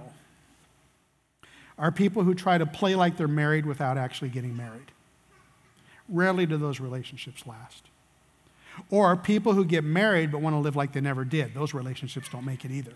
are 1.78 1.92
people 1.92 2.24
who 2.24 2.34
try 2.34 2.58
to 2.58 2.66
play 2.66 2.96
like 2.96 3.18
they're 3.18 3.28
married 3.28 3.66
without 3.66 3.98
actually 3.98 4.30
getting 4.30 4.56
married. 4.56 4.92
Rarely 6.08 6.46
do 6.46 6.56
those 6.56 6.80
relationships 6.80 7.46
last. 7.46 7.86
Or 8.90 9.18
people 9.18 9.54
who 9.54 9.66
get 9.66 9.84
married 9.84 10.32
but 10.32 10.42
want 10.42 10.54
to 10.54 10.60
live 10.60 10.76
like 10.76 10.94
they 10.94 11.02
never 11.02 11.26
did. 11.26 11.54
Those 11.54 11.74
relationships 11.74 12.30
don't 12.30 12.46
make 12.46 12.64
it 12.64 12.72
either. 12.72 12.94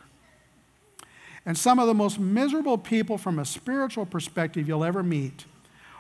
And 1.45 1.57
some 1.57 1.79
of 1.79 1.87
the 1.87 1.93
most 1.93 2.19
miserable 2.19 2.77
people 2.77 3.17
from 3.17 3.39
a 3.39 3.45
spiritual 3.45 4.05
perspective 4.05 4.67
you'll 4.67 4.83
ever 4.83 5.03
meet 5.03 5.45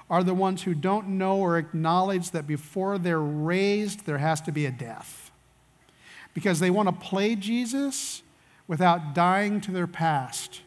are 0.09 0.23
the 0.23 0.33
ones 0.33 0.63
who 0.63 0.73
don't 0.73 1.07
know 1.07 1.37
or 1.37 1.57
acknowledge 1.57 2.31
that 2.31 2.45
before 2.45 2.97
they're 2.97 3.19
raised, 3.19 4.05
there 4.05 4.19
has 4.19 4.39
to 4.41 4.51
be 4.51 4.65
a 4.65 4.71
death. 4.71 5.31
Because 6.33 6.59
they 6.59 6.69
want 6.69 6.89
to 6.89 7.07
play 7.07 7.35
Jesus 7.35 8.21
without 8.67 9.15
dying 9.15 9.61
to 9.61 9.71
their 9.71 9.87
past, 9.87 10.61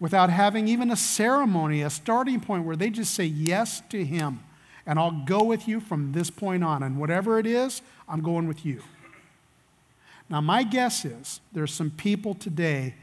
without 0.00 0.30
having 0.30 0.68
even 0.68 0.90
a 0.90 0.96
ceremony, 0.96 1.82
a 1.82 1.90
starting 1.90 2.40
point 2.40 2.64
where 2.64 2.76
they 2.76 2.88
just 2.88 3.14
say 3.14 3.24
yes 3.24 3.82
to 3.90 4.04
Him. 4.04 4.40
And 4.86 4.98
I'll 4.98 5.24
go 5.26 5.44
with 5.44 5.68
you 5.68 5.80
from 5.80 6.12
this 6.12 6.30
point 6.30 6.64
on. 6.64 6.82
And 6.82 6.98
whatever 6.98 7.38
it 7.38 7.46
is, 7.46 7.82
I'm 8.08 8.20
going 8.20 8.48
with 8.48 8.64
you. 8.64 8.82
Now, 10.28 10.40
my 10.40 10.62
guess 10.62 11.04
is 11.04 11.40
there's 11.52 11.74
some 11.74 11.90
people 11.90 12.34
today, 12.34 12.94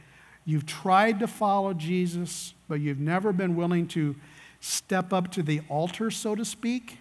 you've 0.45 0.65
tried 0.65 1.19
to 1.19 1.27
follow 1.27 1.73
Jesus, 1.73 2.53
but 2.67 2.79
you've 2.79 2.99
never 2.99 3.31
been 3.31 3.55
willing 3.55 3.87
to 3.89 4.15
step 4.59 5.13
up 5.13 5.31
to 5.31 5.43
the 5.43 5.61
altar, 5.69 6.11
so 6.11 6.35
to 6.35 6.45
speak, 6.45 6.97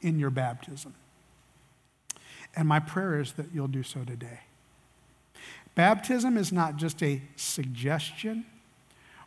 in 0.00 0.18
your 0.18 0.30
baptism. 0.30 0.94
And 2.56 2.66
my 2.66 2.80
prayer 2.80 3.20
is 3.20 3.32
that 3.32 3.46
you'll 3.52 3.68
do 3.68 3.82
so 3.82 4.04
today. 4.04 4.40
Baptism 5.74 6.36
is 6.36 6.52
not 6.52 6.76
just 6.76 7.02
a 7.02 7.22
suggestion 7.36 8.44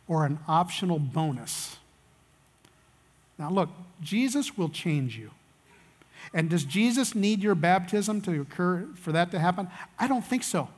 or 0.06 0.26
an 0.26 0.38
optional 0.46 0.98
bonus. 0.98 1.76
Now, 3.38 3.50
look, 3.50 3.70
Jesus 4.02 4.58
will 4.58 4.68
change 4.68 5.16
you. 5.16 5.30
And 6.34 6.50
does 6.50 6.64
Jesus 6.64 7.14
need 7.14 7.42
your 7.42 7.54
baptism 7.54 8.20
to 8.22 8.40
occur 8.40 8.86
for 8.94 9.12
that 9.12 9.30
to 9.30 9.38
happen? 9.38 9.68
I 9.98 10.06
don't 10.06 10.24
think 10.24 10.44
so. 10.44 10.68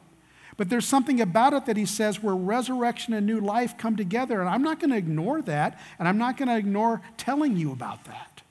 But 0.57 0.69
there's 0.69 0.87
something 0.87 1.21
about 1.21 1.53
it 1.53 1.67
that 1.67 1.77
he 1.77 1.87
says 1.87 2.23
where 2.23 2.35
resurrection 2.35 3.13
and 3.13 3.27
new 3.27 3.41
life 3.41 3.77
come 3.77 3.97
together. 3.97 4.41
And 4.41 4.49
I'm 4.49 4.63
not 4.63 4.79
going 4.79 4.91
to 4.91 4.97
ignore 4.97 5.43
that, 5.43 5.81
and 5.99 6.07
I'm 6.07 6.19
not 6.19 6.37
going 6.37 6.49
to 6.49 6.57
ignore 6.57 7.01
telling 7.17 7.57
you 7.57 7.73
about 7.73 8.05
that. 8.05 8.43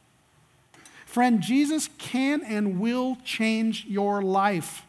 Friend, 1.06 1.42
Jesus 1.42 1.90
can 1.98 2.44
and 2.44 2.80
will 2.80 3.18
change 3.24 3.86
your 3.86 4.22
life. 4.22 4.84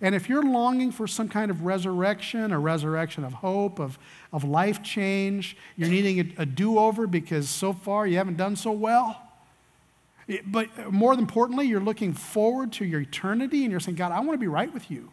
And 0.00 0.14
if 0.14 0.28
you're 0.28 0.42
longing 0.44 0.92
for 0.92 1.06
some 1.06 1.28
kind 1.28 1.50
of 1.50 1.62
resurrection, 1.62 2.52
a 2.52 2.58
resurrection 2.58 3.24
of 3.24 3.32
hope, 3.34 3.78
of, 3.78 3.98
of 4.32 4.44
life 4.44 4.82
change, 4.82 5.56
you're 5.76 5.88
needing 5.88 6.20
a, 6.20 6.42
a 6.42 6.46
do 6.46 6.78
over 6.78 7.06
because 7.06 7.48
so 7.48 7.72
far 7.72 8.06
you 8.06 8.16
haven't 8.16 8.36
done 8.36 8.56
so 8.56 8.72
well. 8.72 9.20
But 10.46 10.92
more 10.92 11.14
importantly, 11.14 11.66
you're 11.66 11.80
looking 11.80 12.12
forward 12.12 12.72
to 12.74 12.84
your 12.84 13.00
eternity 13.00 13.64
and 13.64 13.70
you're 13.70 13.80
saying, 13.80 13.96
God, 13.96 14.12
I 14.12 14.20
want 14.20 14.32
to 14.32 14.38
be 14.38 14.46
right 14.46 14.72
with 14.72 14.90
you. 14.90 15.10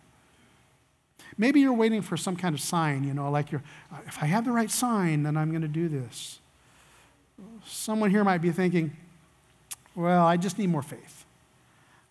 Maybe 1.38 1.60
you're 1.60 1.74
waiting 1.74 2.02
for 2.02 2.16
some 2.16 2.36
kind 2.36 2.56
of 2.56 2.62
sign, 2.62 3.04
you 3.04 3.14
know, 3.14 3.30
like 3.30 3.52
you're, 3.52 3.64
uh, 3.92 3.98
if 4.08 4.22
I 4.22 4.26
have 4.26 4.46
the 4.46 4.52
right 4.52 4.72
sign, 4.72 5.24
then 5.24 5.36
I'm 5.36 5.50
going 5.50 5.62
to 5.62 5.68
do 5.68 5.90
this. 5.90 6.40
Someone 7.66 8.10
here 8.10 8.24
might 8.24 8.42
be 8.42 8.52
thinking, 8.52 8.96
well, 9.96 10.26
I 10.26 10.38
just 10.38 10.58
need 10.58 10.70
more 10.70 10.82
faith. 10.82 11.26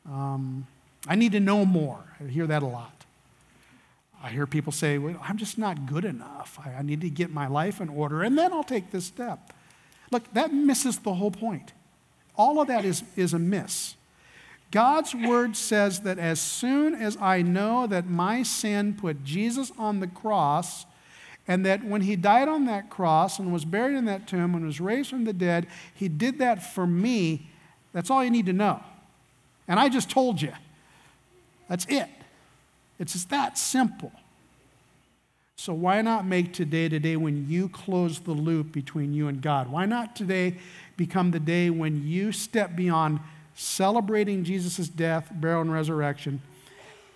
Um, 0.07 0.67
I 1.07 1.15
need 1.15 1.33
to 1.33 1.41
know 1.41 1.65
more. 1.65 2.05
I 2.21 2.25
hear 2.29 2.47
that 2.47 2.63
a 2.63 2.67
lot. 2.67 3.05
I 4.23 4.31
hear 4.31 4.47
people 4.47 4.73
say, 4.73 4.99
well, 4.99 5.17
I'm 5.23 5.37
just 5.37 5.59
not 5.59 5.87
good 5.87 6.05
enough. 6.05 6.59
I, 6.65 6.71
I 6.71 6.83
need 6.83 7.03
to 7.03 7.11
get 7.11 7.31
my 7.31 7.47
life 7.47 7.81
in 7.81 7.89
order, 7.89 8.23
and 8.23 8.39
then 8.39 8.53
I'll 8.53 8.65
take 8.65 8.91
this 8.91 9.05
step. 9.05 9.53
Look, 10.11 10.33
that 10.33 10.53
misses 10.53 10.99
the 10.99 11.15
whole 11.15 11.31
point. 11.31 11.73
All 12.37 12.61
of 12.61 12.69
that 12.69 12.85
is, 12.85 13.03
is 13.17 13.35
a 13.35 13.39
miss. 13.39 13.95
God's 14.71 15.15
word 15.15 15.57
says 15.57 16.01
that 16.01 16.19
as 16.19 16.41
soon 16.41 16.95
as 16.95 17.17
I 17.21 17.43
know 17.43 17.87
that 17.87 18.09
my 18.09 18.43
sin 18.43 18.95
put 18.95 19.23
Jesus 19.25 19.71
on 19.79 20.01
the 20.01 20.07
cross, 20.07 20.87
and 21.47 21.65
that 21.67 21.85
when 21.85 22.03
he 22.03 22.17
died 22.17 22.49
on 22.49 22.65
that 22.67 22.89
cross 22.91 23.39
and 23.39 23.53
was 23.53 23.65
buried 23.65 23.97
in 23.97 24.07
that 24.07 24.27
tomb 24.27 24.55
and 24.55 24.65
was 24.65 24.81
raised 24.81 25.11
from 25.11 25.25
the 25.25 25.33
dead, 25.33 25.67
he 25.95 26.09
did 26.09 26.39
that 26.39 26.63
for 26.75 26.87
me, 26.87 27.51
that's 27.93 28.11
all 28.11 28.25
you 28.25 28.31
need 28.31 28.47
to 28.47 28.53
know. 28.53 28.81
And 29.69 29.79
I 29.79 29.89
just 29.89 30.11
told 30.11 30.41
you. 30.41 30.53
That's 31.69 31.87
it. 31.87 32.09
It's 32.99 33.13
just 33.13 33.31
that 33.31 33.59
simple. 33.59 34.13
So, 35.57 35.73
why 35.73 36.03
not 36.03 36.27
make 36.27 36.53
today 36.53 36.89
today 36.89 37.17
when 37.17 37.49
you 37.49 37.69
close 37.69 38.21
the 38.21 38.33
loop 38.33 38.73
between 38.73 39.15
you 39.15 39.29
and 39.29 39.41
God? 39.41 39.71
Why 39.71 39.87
not 39.87 40.17
today 40.17 40.57
become 40.97 41.31
the 41.31 41.41
day 41.41 41.71
when 41.71 42.07
you 42.07 42.33
step 42.33 42.75
beyond 42.75 43.21
celebrating 43.55 44.45
Jesus' 44.45 44.89
death, 44.89 45.31
burial, 45.33 45.63
and 45.63 45.73
resurrection, 45.73 46.43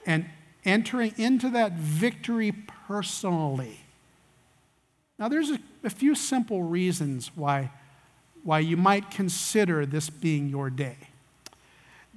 and 0.06 0.26
entering 0.64 1.14
into 1.16 1.50
that 1.50 1.72
victory 1.72 2.52
personally. 2.86 3.80
Now, 5.18 5.28
there's 5.28 5.50
a, 5.50 5.58
a, 5.82 5.90
few 5.90 6.14
simple 6.14 6.62
reasons 6.62 7.32
why, 7.34 7.70
why 8.44 8.60
you 8.60 8.76
might 8.76 9.10
consider 9.10 9.84
this 9.84 10.10
being 10.10 10.48
your 10.48 10.70
day. 10.70 10.96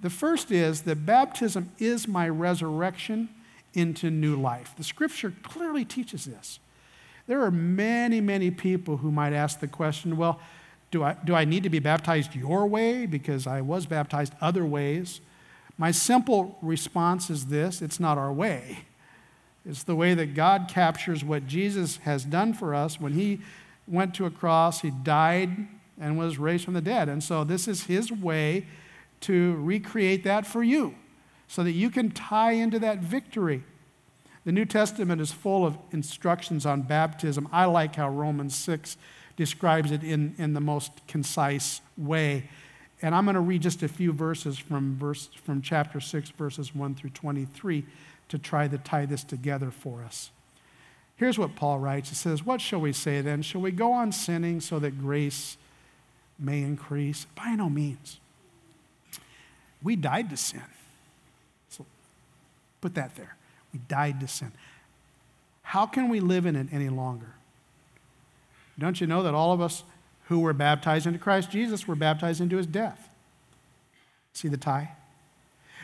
The 0.01 0.09
first 0.09 0.51
is 0.51 0.81
that 0.83 1.05
baptism 1.05 1.71
is 1.79 2.07
my 2.07 2.29
resurrection 2.29 3.29
into 3.73 4.09
new 4.09 4.35
life. 4.35 4.73
The 4.77 4.83
scripture 4.83 5.33
clearly 5.43 5.85
teaches 5.85 6.25
this. 6.25 6.59
There 7.27 7.41
are 7.43 7.51
many, 7.51 8.19
many 8.19 8.51
people 8.51 8.97
who 8.97 9.11
might 9.11 9.33
ask 9.33 9.59
the 9.59 9.67
question 9.67 10.17
well, 10.17 10.39
do 10.91 11.03
I, 11.03 11.15
do 11.23 11.33
I 11.33 11.45
need 11.45 11.63
to 11.63 11.69
be 11.69 11.79
baptized 11.79 12.35
your 12.35 12.67
way 12.67 13.05
because 13.05 13.47
I 13.47 13.61
was 13.61 13.85
baptized 13.85 14.33
other 14.41 14.65
ways? 14.65 15.21
My 15.77 15.91
simple 15.91 16.57
response 16.61 17.29
is 17.29 17.47
this 17.47 17.81
it's 17.81 17.99
not 17.99 18.17
our 18.17 18.31
way. 18.31 18.79
It's 19.65 19.83
the 19.83 19.95
way 19.95 20.13
that 20.13 20.35
God 20.35 20.67
captures 20.67 21.23
what 21.23 21.47
Jesus 21.47 21.97
has 21.97 22.25
done 22.25 22.53
for 22.53 22.75
us 22.75 22.99
when 22.99 23.13
he 23.13 23.41
went 23.87 24.13
to 24.15 24.25
a 24.25 24.31
cross, 24.31 24.81
he 24.81 24.91
died 24.91 25.67
and 25.99 26.17
was 26.17 26.37
raised 26.37 26.65
from 26.65 26.73
the 26.73 26.81
dead. 26.81 27.09
And 27.09 27.23
so 27.23 27.43
this 27.43 27.67
is 27.67 27.83
his 27.83 28.11
way 28.11 28.65
to 29.21 29.55
recreate 29.57 30.23
that 30.23 30.47
for 30.47 30.63
you 30.63 30.95
so 31.47 31.63
that 31.63 31.71
you 31.71 31.89
can 31.89 32.11
tie 32.11 32.53
into 32.53 32.79
that 32.79 32.99
victory. 32.99 33.63
The 34.45 34.51
New 34.51 34.65
Testament 34.65 35.21
is 35.21 35.31
full 35.31 35.65
of 35.65 35.77
instructions 35.91 36.65
on 36.65 36.81
baptism. 36.81 37.47
I 37.51 37.65
like 37.65 37.95
how 37.95 38.09
Romans 38.09 38.55
6 38.55 38.97
describes 39.35 39.91
it 39.91 40.03
in, 40.03 40.35
in 40.37 40.53
the 40.53 40.61
most 40.61 40.91
concise 41.07 41.81
way. 41.97 42.49
And 43.01 43.15
I'm 43.15 43.25
going 43.25 43.35
to 43.35 43.41
read 43.41 43.61
just 43.61 43.81
a 43.83 43.87
few 43.87 44.13
verses 44.13 44.57
from, 44.57 44.95
verse, 44.95 45.29
from 45.43 45.61
chapter 45.61 45.99
6, 45.99 46.29
verses 46.31 46.75
1 46.75 46.95
through 46.95 47.09
23, 47.11 47.85
to 48.29 48.37
try 48.37 48.67
to 48.67 48.77
tie 48.77 49.05
this 49.05 49.23
together 49.23 49.71
for 49.71 50.03
us. 50.03 50.31
Here's 51.15 51.37
what 51.37 51.55
Paul 51.55 51.79
writes 51.79 52.09
He 52.09 52.15
says, 52.15 52.45
What 52.45 52.61
shall 52.61 52.81
we 52.81 52.93
say 52.93 53.21
then? 53.21 53.41
Shall 53.41 53.61
we 53.61 53.71
go 53.71 53.91
on 53.91 54.11
sinning 54.11 54.59
so 54.59 54.79
that 54.79 54.99
grace 54.99 55.57
may 56.39 56.61
increase? 56.61 57.25
By 57.35 57.55
no 57.55 57.69
means. 57.69 58.19
We 59.83 59.95
died 59.95 60.29
to 60.29 60.37
sin. 60.37 60.63
So 61.69 61.85
put 62.81 62.95
that 62.95 63.15
there. 63.15 63.35
We 63.73 63.79
died 63.87 64.19
to 64.19 64.27
sin. 64.27 64.51
How 65.63 65.85
can 65.85 66.09
we 66.09 66.19
live 66.19 66.45
in 66.45 66.55
it 66.55 66.67
any 66.71 66.89
longer? 66.89 67.35
Don't 68.81 68.99
you 68.99 69.05
know 69.05 69.21
that 69.21 69.35
all 69.35 69.53
of 69.53 69.61
us 69.61 69.83
who 70.27 70.39
were 70.39 70.53
baptized 70.53 71.05
into 71.05 71.19
Christ 71.19 71.51
Jesus 71.51 71.87
were 71.87 71.95
baptized 71.95 72.41
into 72.41 72.57
his 72.57 72.65
death? 72.65 73.09
See 74.33 74.47
the 74.47 74.57
tie? 74.57 74.93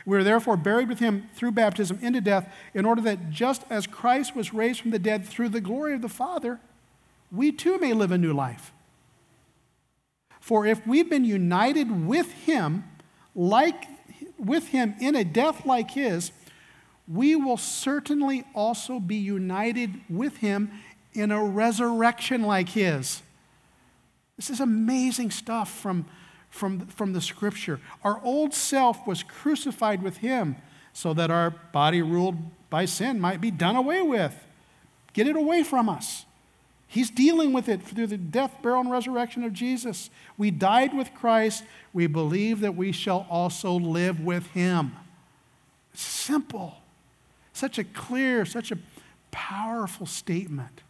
We 0.04 0.18
are 0.18 0.24
therefore 0.24 0.58
buried 0.58 0.90
with 0.90 0.98
him 0.98 1.30
through 1.36 1.52
baptism 1.52 2.00
into 2.02 2.22
death, 2.22 2.52
in 2.74 2.86
order 2.86 3.02
that 3.04 3.30
just 3.30 3.62
as 3.70 3.86
Christ 3.86 4.36
was 4.36 4.52
raised 4.52 4.82
from 4.82 4.90
the 4.90 4.98
dead 4.98 5.28
through 5.28 5.50
the 5.50 5.62
glory 5.62 5.94
of 5.94 6.02
the 6.02 6.10
Father, 6.10 6.60
we 7.32 7.52
too 7.52 7.78
may 7.78 7.94
live 7.94 8.12
a 8.12 8.18
new 8.18 8.34
life. 8.34 8.72
For 10.40 10.66
if 10.66 10.88
we've 10.88 11.10
been 11.10 11.26
united 11.26 12.08
with 12.08 12.32
him, 12.32 12.84
like 13.36 13.86
with 14.40 14.70
him 14.70 14.96
in 15.00 15.16
a 15.16 15.24
death 15.24 15.68
like 15.68 15.92
his, 15.92 16.32
we 17.08 17.36
will 17.36 17.58
certainly 17.58 18.44
also 18.56 19.00
be 19.00 19.18
united 19.18 20.02
with 20.10 20.38
him 20.38 20.72
in 21.14 21.32
a 21.32 21.44
resurrection 21.44 22.44
like 22.44 22.70
his. 22.70 23.22
This 24.36 24.50
is 24.50 24.60
amazing 24.60 25.32
stuff 25.32 25.72
from, 25.80 26.06
from, 26.50 26.88
from 26.88 27.14
the 27.14 27.22
scripture. 27.22 27.80
Our 28.04 28.22
old 28.24 28.54
self 28.54 29.06
was 29.08 29.24
crucified 29.24 30.04
with 30.04 30.18
him 30.18 30.56
so 30.94 31.14
that 31.14 31.32
our 31.32 31.52
body 31.52 32.02
ruled 32.02 32.38
by 32.70 32.86
sin 32.86 33.20
might 33.20 33.42
be 33.42 33.52
done 33.52 33.76
away 33.76 34.02
with. 34.02 34.34
Get 35.14 35.28
it 35.28 35.36
away 35.36 35.64
from 35.64 35.90
us. 35.90 36.26
He's 36.88 37.10
dealing 37.10 37.52
with 37.52 37.68
it 37.68 37.84
through 37.84 38.08
the 38.08 38.18
death, 38.18 38.62
burial, 38.62 38.82
and 38.82 38.92
resurrection 38.92 39.44
of 39.44 39.52
Jesus. 39.52 40.10
We 40.38 40.52
died 40.52 40.94
with 40.94 41.14
Christ. 41.14 41.64
We 41.92 42.08
believe 42.08 42.62
that 42.62 42.76
we 42.76 42.92
shall 42.92 43.28
also 43.30 43.74
live 43.74 44.22
with 44.22 44.48
him. 44.48 44.94
Simple. 45.94 46.78
Such 47.52 47.78
a 47.78 47.84
clear, 47.84 48.46
such 48.46 48.72
a 48.72 48.78
powerful 49.32 50.06
statement. 50.06 50.82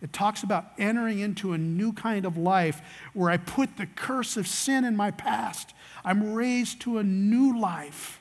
It 0.00 0.12
talks 0.12 0.42
about 0.42 0.66
entering 0.78 1.18
into 1.18 1.52
a 1.52 1.58
new 1.58 1.92
kind 1.92 2.24
of 2.24 2.36
life 2.36 2.80
where 3.14 3.30
I 3.30 3.36
put 3.36 3.76
the 3.76 3.86
curse 3.86 4.36
of 4.36 4.46
sin 4.46 4.84
in 4.84 4.96
my 4.96 5.10
past. 5.10 5.74
I'm 6.04 6.34
raised 6.34 6.80
to 6.82 6.98
a 6.98 7.04
new 7.04 7.58
life. 7.58 8.20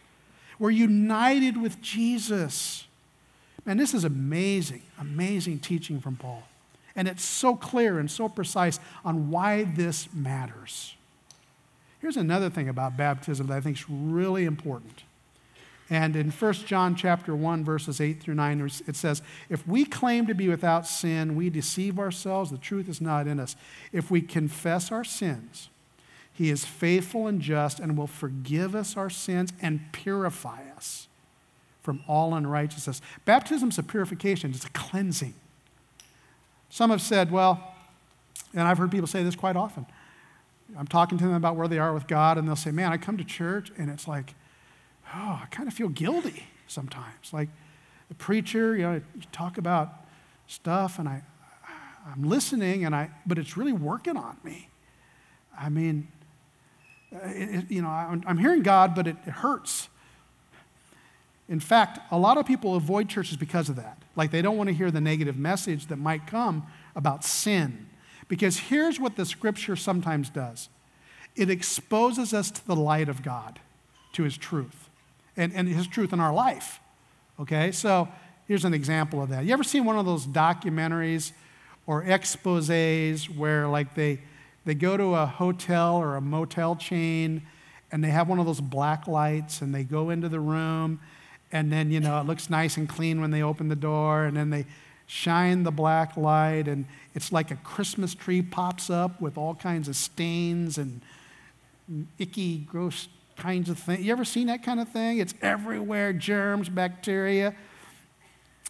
We're 0.60 0.72
united 0.72 1.62
with 1.62 1.82
Jesus. 1.82 2.86
Man, 3.66 3.78
this 3.78 3.94
is 3.94 4.04
amazing, 4.04 4.82
amazing 5.00 5.60
teaching 5.60 6.00
from 6.00 6.16
Paul. 6.16 6.44
And 6.96 7.08
it's 7.08 7.24
so 7.24 7.56
clear 7.56 8.00
and 8.00 8.10
so 8.10 8.28
precise 8.28 8.80
on 9.06 9.30
why 9.30 9.66
this 9.66 10.12
matters. 10.14 10.96
Here's 12.02 12.18
another 12.18 12.50
thing 12.50 12.70
about 12.70 12.98
baptism 12.98 13.48
that 13.48 13.58
I 13.58 13.62
think 13.62 13.78
is 13.78 13.90
really 13.90 14.46
important. 14.46 15.04
And 15.90 16.16
in 16.16 16.32
1 16.32 16.54
John 16.54 16.96
chapter 16.96 17.36
1 17.36 17.64
verses 17.64 18.02
8 18.02 18.22
through 18.22 18.36
9 18.36 18.70
it 18.88 18.96
says, 18.96 19.22
"If 19.50 19.66
we 19.68 19.86
claim 19.86 20.28
to 20.28 20.34
be 20.34 20.50
without 20.50 20.86
sin, 20.86 21.36
we 21.36 21.50
deceive 21.50 21.98
ourselves, 21.98 22.52
the 22.52 22.58
truth 22.58 22.90
is 22.90 23.00
not 23.00 23.28
in 23.28 23.40
us. 23.40 23.56
If 23.94 24.12
we 24.12 24.22
confess 24.22 24.92
our 24.92 25.06
sins, 25.06 25.70
he 26.34 26.50
is 26.50 26.66
faithful 26.66 27.28
and 27.28 27.42
just 27.42 27.80
and 27.80 27.98
will 27.98 28.08
forgive 28.08 28.76
us 28.76 28.98
our 28.98 29.10
sins 29.10 29.54
and 29.62 29.92
purify 29.94 30.64
us 30.76 31.08
from 31.82 32.04
all 32.06 32.34
unrighteousness." 32.34 33.02
Baptism 33.24 33.70
is 33.70 33.78
a 33.78 33.84
purification, 33.84 34.52
it's 34.52 34.66
a 34.66 34.70
cleansing. 34.70 35.36
Some 36.70 36.90
have 36.90 37.02
said, 37.02 37.32
well, 37.32 37.76
and 38.54 38.68
I've 38.68 38.78
heard 38.78 38.92
people 38.92 39.08
say 39.08 39.24
this 39.24 39.36
quite 39.36 39.56
often. 39.56 39.86
I'm 40.78 40.88
talking 40.88 41.18
to 41.18 41.24
them 41.24 41.34
about 41.34 41.56
where 41.56 41.68
they 41.68 41.80
are 41.80 41.94
with 41.94 42.08
God, 42.08 42.38
and 42.38 42.48
they'll 42.48 42.56
say, 42.56 42.72
Man, 42.72 42.92
I 42.92 42.98
come 42.98 43.18
to 43.18 43.24
church, 43.24 43.72
and 43.78 43.90
it's 43.90 44.08
like, 44.08 44.36
oh, 45.14 45.42
I 45.44 45.48
kind 45.52 45.68
of 45.68 45.74
feel 45.74 45.90
guilty 45.90 46.44
sometimes. 46.68 47.34
Like 47.34 47.50
the 48.10 48.16
preacher, 48.16 48.76
you 48.76 48.84
know, 48.84 48.94
you 48.94 49.22
talk 49.32 49.58
about 49.58 49.94
stuff, 50.48 51.00
and 51.00 51.08
I, 51.10 51.24
I'm 52.12 52.24
listening, 52.24 52.86
and 52.86 52.96
I, 52.96 53.10
but 53.26 53.38
it's 53.38 53.58
really 53.58 53.74
working 53.74 54.18
on 54.18 54.38
me. 54.44 54.70
I 55.60 55.70
mean, 55.70 56.08
uh, 57.14 57.20
it, 57.28 57.56
it, 57.56 57.72
you 57.72 57.82
know, 57.82 57.90
I'm, 57.90 58.24
I'm, 58.28 58.38
hearing 58.38 58.64
God, 58.64 58.96
but 58.96 59.08
it, 59.08 59.18
it 59.26 59.32
hurts. 59.32 59.90
In 61.50 61.60
fact, 61.60 62.00
a 62.12 62.18
lot 62.18 62.38
of 62.38 62.46
people 62.46 62.76
avoid 62.76 63.10
churches 63.10 63.38
because 63.38 63.70
of 63.70 63.78
that. 63.78 64.02
Like 64.16 64.32
they 64.32 64.42
don't 64.42 64.58
want 64.58 64.68
to 64.68 64.74
hear 64.74 64.92
the 64.92 65.02
negative 65.02 65.38
message 65.38 65.88
that 65.88 65.96
might 65.98 66.28
come 66.28 66.68
about 66.96 67.24
sin. 67.24 67.88
Because 68.28 68.58
here's 68.58 69.00
what 69.00 69.16
the 69.16 69.26
scripture 69.26 69.76
sometimes 69.76 70.30
does 70.30 70.70
it 71.36 71.50
exposes 71.52 72.34
us 72.34 72.50
to 72.50 72.66
the 72.66 72.76
light 72.76 73.08
of 73.08 73.22
God, 73.22 73.60
to 74.14 74.24
his 74.24 74.38
truth, 74.38 74.87
and, 75.38 75.54
and 75.54 75.68
his 75.68 75.88
truth 75.88 76.12
in 76.12 76.20
our 76.20 76.34
life. 76.34 76.80
Okay, 77.40 77.72
so 77.72 78.10
here's 78.48 78.66
an 78.66 78.74
example 78.74 79.22
of 79.22 79.30
that. 79.30 79.46
You 79.46 79.54
ever 79.54 79.64
seen 79.64 79.86
one 79.86 79.98
of 79.98 80.06
those 80.06 80.26
documentaries 80.26 81.32
or 81.86 82.04
exposes 82.04 83.30
where, 83.30 83.68
like, 83.68 83.96
they, 83.96 84.20
they 84.66 84.74
go 84.74 84.98
to 84.98 85.16
a 85.16 85.26
hotel 85.26 85.96
or 85.96 86.16
a 86.16 86.22
motel 86.22 86.76
chain 86.76 87.44
and 87.92 88.04
they 88.04 88.10
have 88.10 88.28
one 88.28 88.40
of 88.40 88.46
those 88.46 88.60
black 88.60 89.08
lights 89.08 89.62
and 89.62 89.74
they 89.74 89.84
go 89.84 90.10
into 90.10 90.28
the 90.28 90.40
room 90.40 91.00
and 91.52 91.72
then, 91.72 91.92
you 91.92 92.00
know, 92.00 92.20
it 92.20 92.26
looks 92.26 92.50
nice 92.50 92.78
and 92.78 92.90
clean 92.90 93.22
when 93.22 93.32
they 93.32 93.42
open 93.42 93.70
the 93.70 93.76
door, 93.76 94.26
and 94.26 94.36
then 94.36 94.50
they 94.50 94.66
shine 95.06 95.64
the 95.64 95.72
black 95.72 96.18
light, 96.18 96.68
and 96.68 96.86
it's 97.16 97.32
like 97.32 97.52
a 97.52 97.56
Christmas 97.58 98.14
tree 98.14 98.42
pops 98.42 98.90
up 98.90 99.22
with 99.22 99.38
all 99.38 99.56
kinds 99.56 99.88
of 99.88 99.96
stains 99.96 100.78
and 100.78 101.02
icky, 102.20 102.58
gross 102.58 103.08
kinds 103.38 103.70
of 103.70 103.80
things. 103.80 104.04
You 104.04 104.12
ever 104.12 104.26
seen 104.26 104.48
that 104.48 104.64
kind 104.64 104.80
of 104.80 104.90
thing? 104.90 105.20
It's 105.20 105.34
everywhere 105.42 106.12
germs, 106.14 106.70
bacteria. 106.70 107.56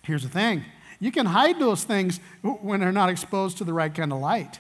Here's 0.04 0.24
the 0.24 0.30
thing 0.30 0.64
you 1.00 1.12
can 1.12 1.28
hide 1.28 1.60
those 1.60 1.84
things 1.84 2.20
when 2.42 2.80
they're 2.80 2.92
not 2.92 3.10
exposed 3.10 3.58
to 3.60 3.64
the 3.64 3.74
right 3.74 3.94
kind 3.94 4.12
of 4.12 4.20
light. 4.20 4.60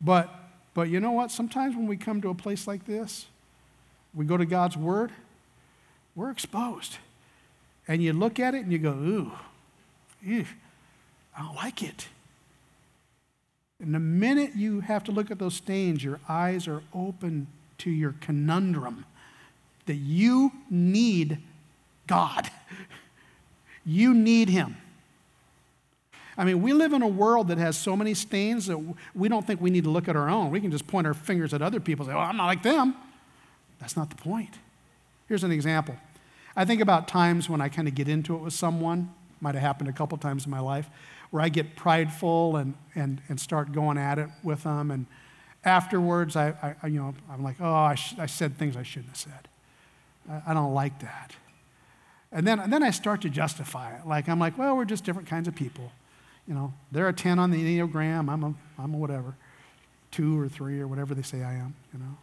But, 0.00 0.30
but 0.72 0.88
you 0.88 1.00
know 1.00 1.12
what? 1.12 1.30
Sometimes 1.30 1.76
when 1.76 1.86
we 1.86 1.96
come 1.96 2.20
to 2.22 2.30
a 2.30 2.34
place 2.34 2.66
like 2.66 2.86
this, 2.86 3.26
we 4.14 4.24
go 4.24 4.36
to 4.36 4.46
God's 4.46 4.76
Word, 4.76 5.10
we're 6.14 6.30
exposed. 6.30 6.98
And 7.86 8.02
you 8.02 8.12
look 8.12 8.38
at 8.38 8.54
it 8.54 8.62
and 8.62 8.72
you 8.72 8.78
go, 8.78 8.92
ooh, 8.92 9.32
ew, 10.22 10.46
I 11.36 11.42
don't 11.42 11.56
like 11.56 11.82
it. 11.82 12.08
And 13.80 13.94
the 13.94 13.98
minute 13.98 14.52
you 14.56 14.80
have 14.80 15.04
to 15.04 15.12
look 15.12 15.30
at 15.30 15.38
those 15.38 15.54
stains, 15.54 16.02
your 16.02 16.20
eyes 16.28 16.66
are 16.66 16.82
open 16.94 17.46
to 17.84 17.90
your 17.90 18.14
conundrum 18.20 19.04
that 19.86 19.94
you 19.94 20.52
need 20.70 21.38
God. 22.06 22.50
You 23.86 24.14
need 24.14 24.48
Him. 24.48 24.78
I 26.38 26.44
mean, 26.44 26.62
we 26.62 26.72
live 26.72 26.94
in 26.94 27.02
a 27.02 27.06
world 27.06 27.48
that 27.48 27.58
has 27.58 27.76
so 27.76 27.94
many 27.94 28.14
stains 28.14 28.64
that 28.64 28.78
we 29.14 29.28
don't 29.28 29.46
think 29.46 29.60
we 29.60 29.68
need 29.68 29.84
to 29.84 29.90
look 29.90 30.08
at 30.08 30.16
our 30.16 30.30
own. 30.30 30.50
We 30.50 30.62
can 30.62 30.70
just 30.70 30.86
point 30.86 31.06
our 31.06 31.12
fingers 31.12 31.52
at 31.52 31.60
other 31.60 31.80
people 31.80 32.06
and 32.06 32.12
say, 32.12 32.16
well, 32.16 32.26
I'm 32.26 32.38
not 32.38 32.46
like 32.46 32.62
them. 32.62 32.94
That's 33.78 33.94
not 33.94 34.08
the 34.08 34.16
point. 34.16 34.58
Here's 35.28 35.44
an 35.44 35.52
example. 35.52 35.96
I 36.56 36.64
think 36.64 36.80
about 36.80 37.08
times 37.08 37.50
when 37.50 37.60
I 37.60 37.68
kind 37.68 37.86
of 37.86 37.94
get 37.94 38.08
into 38.08 38.34
it 38.34 38.38
with 38.38 38.54
someone, 38.54 39.12
might 39.42 39.54
have 39.54 39.62
happened 39.62 39.90
a 39.90 39.92
couple 39.92 40.16
times 40.16 40.46
in 40.46 40.50
my 40.50 40.60
life, 40.60 40.88
where 41.30 41.42
I 41.42 41.50
get 41.50 41.76
prideful 41.76 42.56
and, 42.56 42.72
and, 42.94 43.20
and 43.28 43.38
start 43.38 43.72
going 43.72 43.98
at 43.98 44.18
it 44.18 44.30
with 44.42 44.62
them. 44.62 44.90
And 44.90 45.04
afterwards, 45.64 46.36
I, 46.36 46.76
I 46.82 46.86
you 46.86 47.00
know, 47.00 47.14
I'm 47.30 47.42
like, 47.42 47.56
oh, 47.60 47.72
I, 47.72 47.94
sh- 47.94 48.14
I 48.18 48.26
said 48.26 48.58
things 48.58 48.76
I 48.76 48.82
shouldn't 48.82 49.08
have 49.08 49.16
said. 49.16 49.48
I, 50.30 50.50
I 50.50 50.54
don't 50.54 50.74
like 50.74 51.00
that. 51.00 51.32
And 52.32 52.46
then, 52.46 52.58
and 52.58 52.72
then 52.72 52.82
I 52.82 52.90
start 52.90 53.22
to 53.22 53.30
justify 53.30 53.94
it. 53.96 54.06
Like, 54.06 54.28
I'm 54.28 54.38
like, 54.38 54.58
well, 54.58 54.76
we're 54.76 54.84
just 54.84 55.04
different 55.04 55.28
kinds 55.28 55.46
of 55.46 55.54
people. 55.54 55.92
You 56.48 56.54
know, 56.54 56.74
they're 56.92 57.08
a 57.08 57.12
10 57.12 57.38
on 57.38 57.50
the 57.50 57.58
Enneagram, 57.58 58.30
I'm 58.30 58.44
a, 58.44 58.54
I'm 58.78 58.94
a 58.94 58.96
whatever, 58.96 59.34
two 60.10 60.38
or 60.38 60.48
three 60.48 60.80
or 60.80 60.88
whatever 60.88 61.14
they 61.14 61.22
say 61.22 61.42
I 61.42 61.54
am, 61.54 61.74
you 61.92 61.98
know. 61.98 62.16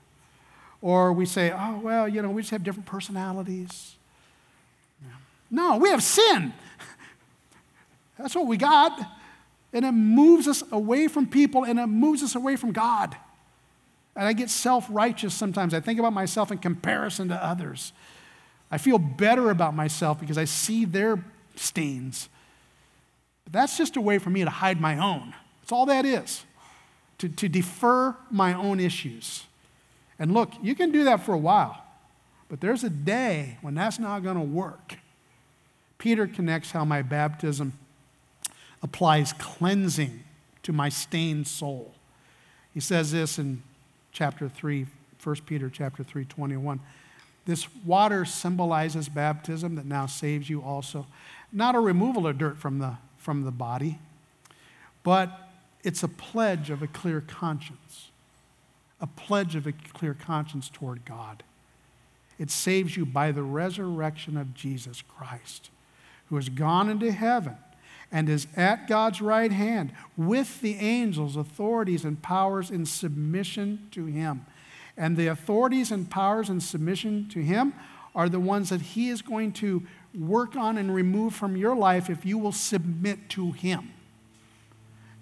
Or 0.81 1.13
we 1.13 1.25
say, 1.25 1.51
oh, 1.51 1.79
well, 1.81 2.07
you 2.07 2.21
know, 2.21 2.29
we 2.29 2.41
just 2.41 2.51
have 2.51 2.63
different 2.63 2.87
personalities. 2.87 3.95
No, 5.51 5.75
we 5.77 5.89
have 5.89 6.01
sin. 6.01 6.53
That's 8.17 8.33
what 8.33 8.47
we 8.47 8.55
got. 8.55 8.97
And 9.73 9.85
it 9.85 9.91
moves 9.91 10.47
us 10.47 10.63
away 10.71 11.09
from 11.09 11.27
people 11.27 11.65
and 11.65 11.77
it 11.77 11.87
moves 11.87 12.23
us 12.23 12.35
away 12.35 12.55
from 12.55 12.71
God. 12.71 13.15
And 14.15 14.27
I 14.27 14.33
get 14.33 14.49
self 14.49 14.85
righteous 14.89 15.33
sometimes. 15.33 15.73
I 15.73 15.79
think 15.79 15.99
about 15.99 16.13
myself 16.13 16.51
in 16.51 16.57
comparison 16.57 17.29
to 17.29 17.45
others. 17.45 17.93
I 18.69 18.77
feel 18.77 18.97
better 18.97 19.49
about 19.49 19.75
myself 19.75 20.19
because 20.19 20.37
I 20.37 20.45
see 20.45 20.85
their 20.85 21.23
stains. 21.55 22.29
But 23.43 23.53
that's 23.53 23.77
just 23.77 23.97
a 23.97 24.01
way 24.01 24.17
for 24.17 24.29
me 24.29 24.43
to 24.43 24.49
hide 24.49 24.79
my 24.79 24.97
own. 24.97 25.33
That's 25.61 25.71
all 25.71 25.85
that 25.87 26.05
is, 26.05 26.45
to, 27.17 27.29
to 27.29 27.49
defer 27.49 28.15
my 28.29 28.53
own 28.53 28.79
issues. 28.79 29.45
And 30.17 30.33
look, 30.33 30.51
you 30.61 30.75
can 30.75 30.91
do 30.91 31.03
that 31.05 31.25
for 31.25 31.33
a 31.33 31.37
while, 31.37 31.83
but 32.47 32.61
there's 32.61 32.83
a 32.83 32.89
day 32.89 33.57
when 33.61 33.75
that's 33.75 33.99
not 33.99 34.23
going 34.23 34.35
to 34.35 34.41
work. 34.41 34.97
Peter 35.97 36.27
connects 36.27 36.71
how 36.71 36.85
my 36.85 37.01
baptism 37.01 37.73
applies 38.81 39.33
cleansing 39.33 40.23
to 40.63 40.73
my 40.73 40.89
stained 40.89 41.47
soul. 41.47 41.93
He 42.73 42.79
says 42.79 43.11
this 43.11 43.37
in 43.37 43.63
chapter 44.11 44.49
3, 44.49 44.85
1 45.23 45.35
Peter 45.45 45.69
chapter 45.69 46.03
3, 46.03 46.25
21. 46.25 46.79
This 47.45 47.67
water 47.83 48.25
symbolizes 48.25 49.09
baptism 49.09 49.75
that 49.75 49.85
now 49.85 50.05
saves 50.05 50.49
you 50.49 50.61
also. 50.61 51.07
Not 51.51 51.75
a 51.75 51.79
removal 51.79 52.27
of 52.27 52.37
dirt 52.37 52.57
from 52.57 52.79
the, 52.79 52.95
from 53.17 53.43
the 53.43 53.51
body, 53.51 53.99
but 55.03 55.49
it's 55.83 56.03
a 56.03 56.07
pledge 56.07 56.69
of 56.69 56.81
a 56.81 56.87
clear 56.87 57.21
conscience 57.21 58.11
a 59.01 59.07
pledge 59.07 59.55
of 59.55 59.65
a 59.65 59.71
clear 59.71 60.13
conscience 60.13 60.69
toward 60.69 61.03
God. 61.05 61.43
It 62.37 62.51
saves 62.51 62.95
you 62.95 63.05
by 63.05 63.31
the 63.31 63.43
resurrection 63.43 64.37
of 64.37 64.53
Jesus 64.53 65.01
Christ, 65.01 65.69
who 66.29 66.35
has 66.35 66.49
gone 66.49 66.89
into 66.89 67.11
heaven 67.11 67.57
and 68.11 68.27
is 68.27 68.47
at 68.55 68.87
God's 68.87 69.21
right 69.21 69.51
hand 69.51 69.93
with 70.17 70.61
the 70.61 70.75
angels, 70.75 71.35
authorities, 71.35 72.03
and 72.03 72.21
powers 72.21 72.69
in 72.69 72.85
submission 72.85 73.87
to 73.91 74.05
him. 74.05 74.45
And 74.97 75.17
the 75.17 75.27
authorities 75.27 75.91
and 75.91 76.09
powers 76.09 76.49
in 76.49 76.59
submission 76.59 77.27
to 77.29 77.39
Him 77.41 77.73
are 78.13 78.29
the 78.29 78.39
ones 78.39 78.69
that 78.69 78.81
He 78.81 79.09
is 79.09 79.21
going 79.21 79.53
to 79.53 79.83
work 80.13 80.55
on 80.55 80.77
and 80.77 80.93
remove 80.93 81.33
from 81.33 81.55
your 81.55 81.75
life 81.75 82.09
if 82.09 82.25
you 82.25 82.37
will 82.37 82.51
submit 82.51 83.29
to 83.29 83.51
Him. 83.51 83.91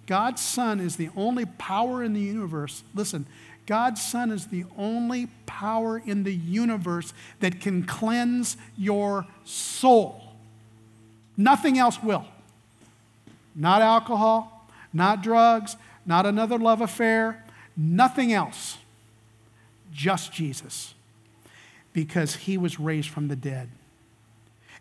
God's 0.08 0.41
Son 0.41 0.80
is 0.80 0.95
the 0.95 1.10
only 1.15 1.45
power 1.45 2.04
in 2.04 2.13
the 2.13 2.19
universe. 2.19 2.84
Listen, 2.95 3.28
God's 3.67 4.02
Son 4.02 4.32
is 4.32 4.47
the 4.47 4.65
only 4.75 5.28
power 5.45 5.99
in 5.99 6.23
the 6.23 6.34
universe 6.34 7.13
that 7.39 7.62
can 7.62 7.84
cleanse 7.84 8.58
your 8.75 9.28
soul. 9.43 10.34
Nothing 11.38 11.78
else 11.78 12.02
will. 12.02 12.25
Not 13.55 13.81
alcohol, 13.81 14.67
not 14.93 15.21
drugs, 15.21 15.75
not 16.05 16.25
another 16.25 16.57
love 16.57 16.81
affair, 16.81 17.43
nothing 17.75 18.33
else. 18.33 18.77
Just 19.91 20.31
Jesus. 20.31 20.93
Because 21.93 22.35
he 22.35 22.57
was 22.57 22.79
raised 22.79 23.09
from 23.09 23.27
the 23.27 23.35
dead. 23.35 23.69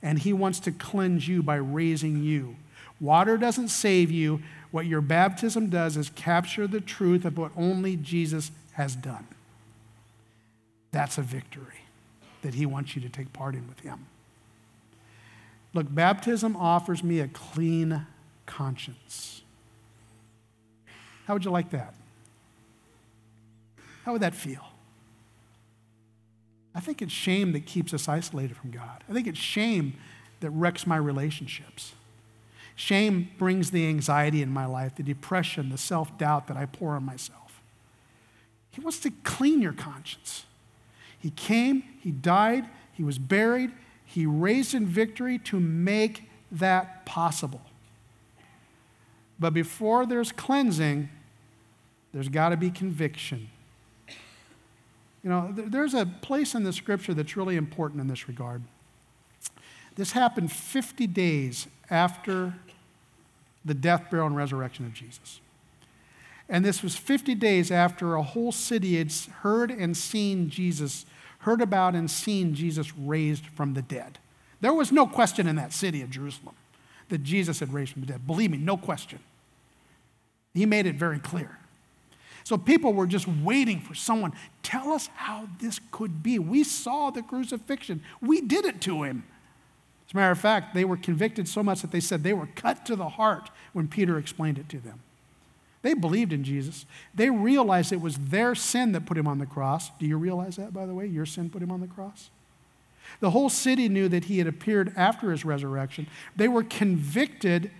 And 0.03 0.19
he 0.19 0.33
wants 0.33 0.61
to 0.61 0.73
cleanse 0.73 1.27
you 1.27 1.43
by 1.43 1.57
raising 1.57 2.23
you. 2.23 2.57
Water 3.01 3.37
doesn't 3.37 3.69
save 3.69 4.11
you. 4.11 4.43
What 4.71 4.87
your 4.87 5.01
baptism 5.01 5.71
does 5.71 5.97
is 5.97 6.11
capture 6.11 6.67
the 6.67 6.81
truth 6.81 7.25
of 7.25 7.39
what 7.39 7.53
only 7.57 7.97
Jesus 7.97 8.51
has 8.73 8.95
done. 8.95 9.27
That's 10.93 11.19
a 11.19 11.23
victory 11.23 11.81
that 12.43 12.55
he 12.55 12.67
wants 12.67 12.95
you 12.95 13.03
to 13.03 13.09
take 13.09 13.33
part 13.33 13.55
in 13.55 13.67
with 13.69 13.81
him. 13.81 14.07
Look, 15.75 15.87
baptism 15.93 16.57
offers 16.57 17.03
me 17.05 17.21
a 17.21 17.29
clean 17.29 18.07
conscience. 18.49 19.43
How 21.27 21.35
would 21.35 21.45
you 21.45 21.53
like 21.53 21.71
that? 21.71 21.95
How 24.05 24.13
would 24.13 24.23
that 24.23 24.35
feel? 24.35 24.65
I 26.75 26.81
think 26.81 27.03
it's 27.03 27.13
shame 27.13 27.53
that 27.53 27.67
keeps 27.67 27.93
us 27.93 28.09
isolated 28.09 28.57
from 28.57 28.71
God. 28.71 29.05
I 29.09 29.13
think 29.13 29.27
it's 29.27 29.39
shame 29.39 29.95
that 30.41 30.51
wrecks 30.51 30.87
my 30.87 30.97
relationships. 30.97 31.93
Shame 32.75 33.31
brings 33.39 33.71
the 33.71 33.87
anxiety 33.87 34.41
in 34.41 34.51
my 34.51 34.65
life, 34.65 34.95
the 34.95 35.03
depression, 35.03 35.69
the 35.71 35.79
self 35.79 36.17
doubt 36.17 36.47
that 36.47 36.57
I 36.57 36.65
pour 36.67 36.95
on 36.95 37.05
myself. 37.05 37.61
He 38.71 38.81
wants 38.81 39.01
to 39.01 39.11
clean 39.25 39.61
your 39.61 39.73
conscience. 39.73 40.45
He 41.19 41.31
came, 41.31 41.83
He 42.01 42.11
died, 42.11 42.67
He 42.93 43.03
was 43.03 43.19
buried, 43.19 43.73
He 44.05 44.25
raised 44.25 44.75
in 44.75 44.87
victory 44.87 45.39
to 45.41 45.61
make 45.61 46.31
that 46.53 47.05
possible. 47.05 47.63
But 49.39 49.55
before 49.55 50.07
there's 50.07 50.33
cleansing, 50.33 51.09
there's 52.13 52.29
got 52.29 52.49
to 52.51 52.57
be 52.57 52.71
conviction. 52.71 53.49
You 55.23 55.31
know, 55.31 55.53
there's 55.53 55.95
a 55.95 56.07
place 56.07 56.55
in 56.55 56.65
the 56.65 56.73
scripture 56.73 57.15
that's 57.15 57.37
really 57.37 57.57
important 57.57 58.01
in 58.01 58.09
this 58.09 58.29
regard. 58.29 58.63
This 59.97 60.13
happened 60.13 60.53
50 60.53 61.07
days 61.09 61.67
after 61.91 62.55
the 63.65 63.75
death, 63.75 64.11
burial, 64.11 64.29
and 64.29 64.37
resurrection 64.37 64.87
of 64.87 64.95
Jesus. 64.95 65.41
And 66.49 66.65
this 66.65 66.83
was 66.83 66.97
50 66.97 67.35
days 67.35 67.71
after 67.71 68.15
a 68.15 68.23
whole 68.23 68.53
city 68.53 68.97
had 68.97 69.13
heard 69.43 69.71
and 69.71 69.97
seen 69.97 70.49
Jesus, 70.49 71.05
heard 71.41 71.61
about 71.61 71.95
and 71.95 72.11
seen 72.11 72.55
Jesus 72.55 72.97
raised 72.97 73.47
from 73.47 73.75
the 73.75 73.83
dead. 73.83 74.19
There 74.61 74.73
was 74.73 74.91
no 74.91 75.07
question 75.07 75.47
in 75.47 75.57
that 75.57 75.73
city 75.73 76.01
of 76.01 76.11
Jerusalem 76.11 76.55
that 77.09 77.23
Jesus 77.23 77.61
had 77.61 77.73
raised 77.73 77.93
from 77.93 78.03
the 78.03 78.09
dead. 78.09 78.27
Believe 78.27 78.51
me, 78.51 78.59
no 78.59 78.77
question. 78.77 79.19
He 80.55 80.67
made 80.67 80.87
it 80.87 80.97
very 80.97 81.19
clear. 81.19 81.59
So 82.45 82.57
people 82.57 82.95
were 82.95 83.07
just 83.07 83.29
waiting 83.29 83.81
for 83.81 83.95
someone, 83.95 84.33
tell 84.63 84.93
us 84.93 85.09
how 85.15 85.49
this 85.61 85.81
could 85.91 86.23
be. 86.23 86.39
We 86.39 86.65
saw 86.65 87.11
the 87.11 87.23
crucifixion, 87.23 88.03
we 88.21 88.41
did 88.41 88.65
it 88.65 88.81
to 88.83 89.03
him. 89.03 89.25
As 90.09 90.15
a 90.15 90.17
matter 90.17 90.33
of 90.33 90.39
fact, 90.39 90.75
they 90.75 90.87
were 90.87 90.97
convicted 90.97 91.47
so 91.47 91.63
much 91.63 91.83
that 91.83 91.91
they 91.91 92.01
said 92.01 92.23
they 92.23 92.33
were 92.33 92.49
cut 92.55 92.87
to 92.87 92.97
the 92.97 93.11
heart 93.11 93.51
when 93.75 93.89
Peter 93.89 94.17
explained 94.17 94.59
it 94.59 94.69
to 94.71 94.79
them. 94.79 95.01
They 95.83 95.93
believed 95.93 96.33
in 96.33 96.43
Jesus. 96.43 96.87
They 97.15 97.29
realized 97.29 97.93
it 97.93 98.01
was 98.01 98.17
their 98.17 98.55
sin 98.55 98.93
that 98.93 99.05
put 99.05 99.19
him 99.19 99.27
on 99.29 99.39
the 99.39 99.47
cross. 99.47 99.91
Do 99.99 100.07
you 100.07 100.17
realize 100.17 100.57
that, 100.57 100.73
by 100.73 100.87
the 100.87 100.95
way? 100.95 101.07
Your 101.07 101.27
sin 101.27 101.51
put 101.51 101.63
him 101.63 101.71
on 101.71 101.81
the 101.81 101.87
cross? 101.87 102.31
The 103.21 103.31
whole 103.31 103.49
city 103.49 103.89
knew 103.89 104.09
that 104.09 104.25
he 104.25 104.39
had 104.39 104.47
appeared 104.47 104.93
after 104.97 105.31
his 105.31 105.45
resurrection. 105.45 106.07
They 106.37 106.49
were 106.49 106.63
convicted. 106.63 107.71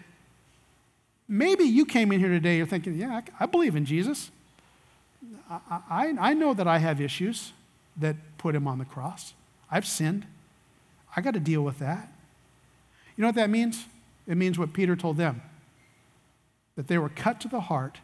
Maybe 1.29 1.65
you 1.65 1.85
came 1.85 2.13
in 2.13 2.21
here 2.21 2.29
today, 2.29 2.57
you're 2.57 2.67
thinking, 2.67 2.97
yeah, 2.97 3.21
I 3.39 3.47
believe 3.47 3.77
in 3.77 3.85
Jesus. 3.85 4.31
I, 5.51 5.81
I, 5.91 6.15
I 6.19 6.35
know 6.35 6.55
that 6.55 6.67
I 6.67 6.79
have 6.79 7.01
issues 7.01 7.53
that 7.97 8.17
put 8.39 8.55
him 8.55 8.67
on 8.67 8.79
the 8.79 8.85
cross. 8.85 9.35
I've 9.71 9.87
sinned. 9.87 10.27
I 11.17 11.21
got 11.21 11.35
to 11.35 11.41
deal 11.41 11.63
with 11.63 11.79
that. 11.79 12.13
You 13.17 13.23
know 13.23 13.29
what 13.29 13.35
that 13.35 13.51
means? 13.51 13.87
It 14.27 14.37
means 14.37 14.59
what 14.59 14.73
Peter 14.73 14.95
told 14.95 15.17
them 15.17 15.43
that 16.77 16.87
they 16.87 16.97
were 16.97 17.09
cut 17.09 17.41
to 17.41 17.49
the 17.49 17.61
heart. 17.61 17.99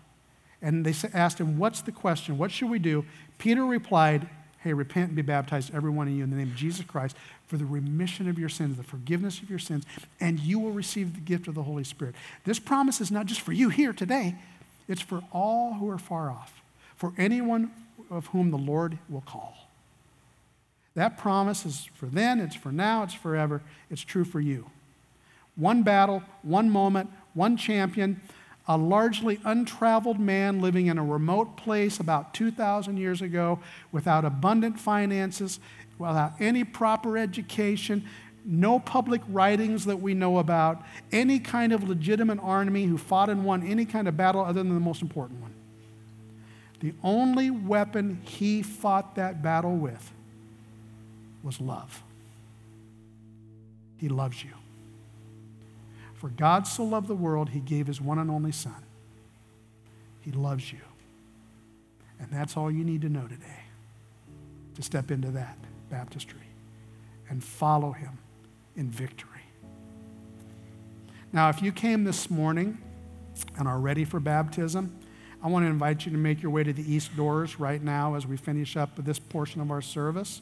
And 0.61 0.85
they 0.85 0.95
asked 1.13 1.39
him, 1.39 1.59
What's 1.59 1.83
the 1.83 1.93
question? 1.93 2.39
What 2.39 2.51
should 2.51 2.71
we 2.71 2.79
do? 2.79 3.05
Peter 3.39 3.65
replied, 3.65 4.29
Hey, 4.65 4.73
repent 4.73 5.09
and 5.09 5.17
be 5.17 5.21
baptized, 5.21 5.75
every 5.75 5.91
one 5.91 6.09
of 6.09 6.15
you, 6.15 6.25
in 6.25 6.31
the 6.31 6.37
name 6.37 6.49
of 6.49 6.57
Jesus 6.57 6.87
Christ, 6.87 7.15
for 7.47 7.59
the 7.59 7.67
remission 7.67 8.31
of 8.31 8.39
your 8.39 8.49
sins, 8.49 8.79
the 8.79 8.83
forgiveness 8.83 9.41
of 9.43 9.51
your 9.51 9.59
sins, 9.59 9.85
and 10.21 10.41
you 10.41 10.59
will 10.59 10.71
receive 10.71 11.15
the 11.15 11.21
gift 11.21 11.49
of 11.49 11.55
the 11.55 11.63
Holy 11.63 11.85
Spirit. 11.85 12.15
This 12.45 12.59
promise 12.59 12.99
is 12.99 13.11
not 13.11 13.27
just 13.27 13.43
for 13.43 13.53
you 13.53 13.69
here 13.69 13.93
today, 13.93 14.37
it's 14.89 15.03
for 15.03 15.23
all 15.33 15.75
who 15.75 15.91
are 15.91 15.99
far 15.99 16.31
off, 16.31 16.63
for 16.97 17.13
anyone 17.19 17.73
of 18.11 18.29
whom 18.29 18.51
the 18.51 18.57
Lord 18.57 18.97
will 19.11 19.21
call. 19.21 19.55
That 20.95 21.19
promise 21.19 21.67
is 21.67 21.91
for 21.95 22.07
then, 22.07 22.41
it's 22.41 22.57
for 22.57 22.73
now, 22.73 23.03
it's 23.03 23.13
forever. 23.13 23.61
It's 23.91 24.03
true 24.03 24.25
for 24.25 24.41
you. 24.41 24.71
One 25.57 25.83
battle, 25.83 26.23
one 26.41 26.71
moment, 26.71 27.11
one 27.35 27.59
champion, 27.59 28.19
a 28.67 28.77
largely 28.77 29.39
untraveled 29.45 30.19
man 30.19 30.61
living 30.61 30.87
in 30.87 30.99
a 30.99 31.05
remote 31.05 31.57
place 31.57 32.01
about 32.01 32.33
2,000 32.33 32.97
years 32.97 33.21
ago 33.21 33.59
without 33.93 34.25
abundant 34.25 34.81
finances, 34.81 35.61
without 35.99 36.33
any 36.41 36.65
proper 36.65 37.19
education, 37.19 38.05
no 38.45 38.79
public 38.79 39.21
writings 39.29 39.85
that 39.85 39.97
we 39.99 40.15
know 40.15 40.39
about, 40.39 40.83
any 41.13 41.39
kind 41.39 41.73
of 41.73 41.89
legitimate 41.89 42.39
army 42.43 42.85
who 42.85 42.99
fought 42.99 43.29
and 43.29 43.45
won 43.45 43.67
any 43.67 43.85
kind 43.85 44.09
of 44.09 44.17
battle 44.17 44.43
other 44.43 44.63
than 44.63 44.73
the 44.73 44.81
most 44.81 45.03
important 45.03 45.41
one. 45.41 45.53
The 46.81 46.95
only 47.03 47.51
weapon 47.51 48.21
he 48.25 48.63
fought 48.63 49.15
that 49.15 49.43
battle 49.43 49.77
with 49.77 50.13
was 51.43 51.61
love. 51.61 52.03
He 53.99 54.09
loves 54.09 54.43
you. 54.43 54.51
For 56.25 56.31
God 56.31 56.67
so 56.67 56.85
loved 56.85 57.07
the 57.07 57.15
world, 57.15 57.51
he 57.51 57.61
gave 57.61 57.87
his 57.87 58.01
one 58.01 58.19
and 58.19 58.31
only 58.31 58.51
Son. 58.51 58.83
He 60.23 60.33
loves 60.33 60.73
you. 60.73 60.79
And 62.19 62.31
that's 62.31 62.57
all 62.57 62.71
you 62.71 62.83
need 62.83 63.03
to 63.03 63.11
know 63.11 63.27
today 63.29 63.65
to 64.75 64.83
step 64.83 65.11
into 65.11 65.31
that 65.33 65.59
baptistry 65.91 66.47
and 67.29 67.45
follow 67.45 67.93
him 67.93 68.17
in 68.75 68.89
victory. 68.89 69.43
Now, 71.31 71.51
if 71.51 71.61
you 71.61 71.73
came 71.73 72.05
this 72.05 72.31
morning 72.31 72.79
and 73.59 73.69
are 73.69 73.79
ready 73.79 74.07
for 74.07 74.19
baptism, 74.19 74.99
I 75.43 75.49
want 75.49 75.67
to 75.67 75.69
invite 75.69 76.07
you 76.07 76.13
to 76.13 76.17
make 76.17 76.41
your 76.41 76.53
way 76.53 76.65
to 76.65 76.73
the 76.73 76.91
east 76.91 77.15
doors 77.19 77.61
right 77.61 77.83
now 77.83 78.15
as 78.15 78.27
we 78.27 78.39
finish 78.39 78.79
up 78.79 78.93
this 78.97 79.19
portion 79.19 79.61
of 79.61 79.71
our 79.71 79.83
service. 79.83 80.41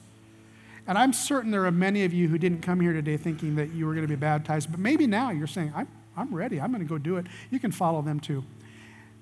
And 0.86 0.98
I'm 0.98 1.12
certain 1.12 1.50
there 1.50 1.64
are 1.66 1.70
many 1.70 2.04
of 2.04 2.12
you 2.12 2.28
who 2.28 2.38
didn't 2.38 2.62
come 2.62 2.80
here 2.80 2.92
today 2.92 3.16
thinking 3.16 3.56
that 3.56 3.72
you 3.72 3.86
were 3.86 3.94
going 3.94 4.06
to 4.06 4.08
be 4.08 4.16
baptized, 4.16 4.70
but 4.70 4.80
maybe 4.80 5.06
now 5.06 5.30
you're 5.30 5.46
saying, 5.46 5.72
I'm, 5.74 5.88
I'm 6.16 6.34
ready. 6.34 6.60
I'm 6.60 6.72
going 6.72 6.82
to 6.82 6.88
go 6.88 6.98
do 6.98 7.16
it. 7.16 7.26
You 7.50 7.60
can 7.60 7.70
follow 7.70 8.02
them 8.02 8.20
too. 8.20 8.44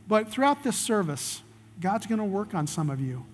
But 0.09 0.31
throughout 0.31 0.62
this 0.62 0.77
service, 0.77 1.42
God's 1.81 2.07
going 2.07 2.18
to 2.18 2.25
work 2.25 2.55
on 2.55 2.66
some 2.66 2.90
of 2.90 3.01
you. 3.01 3.25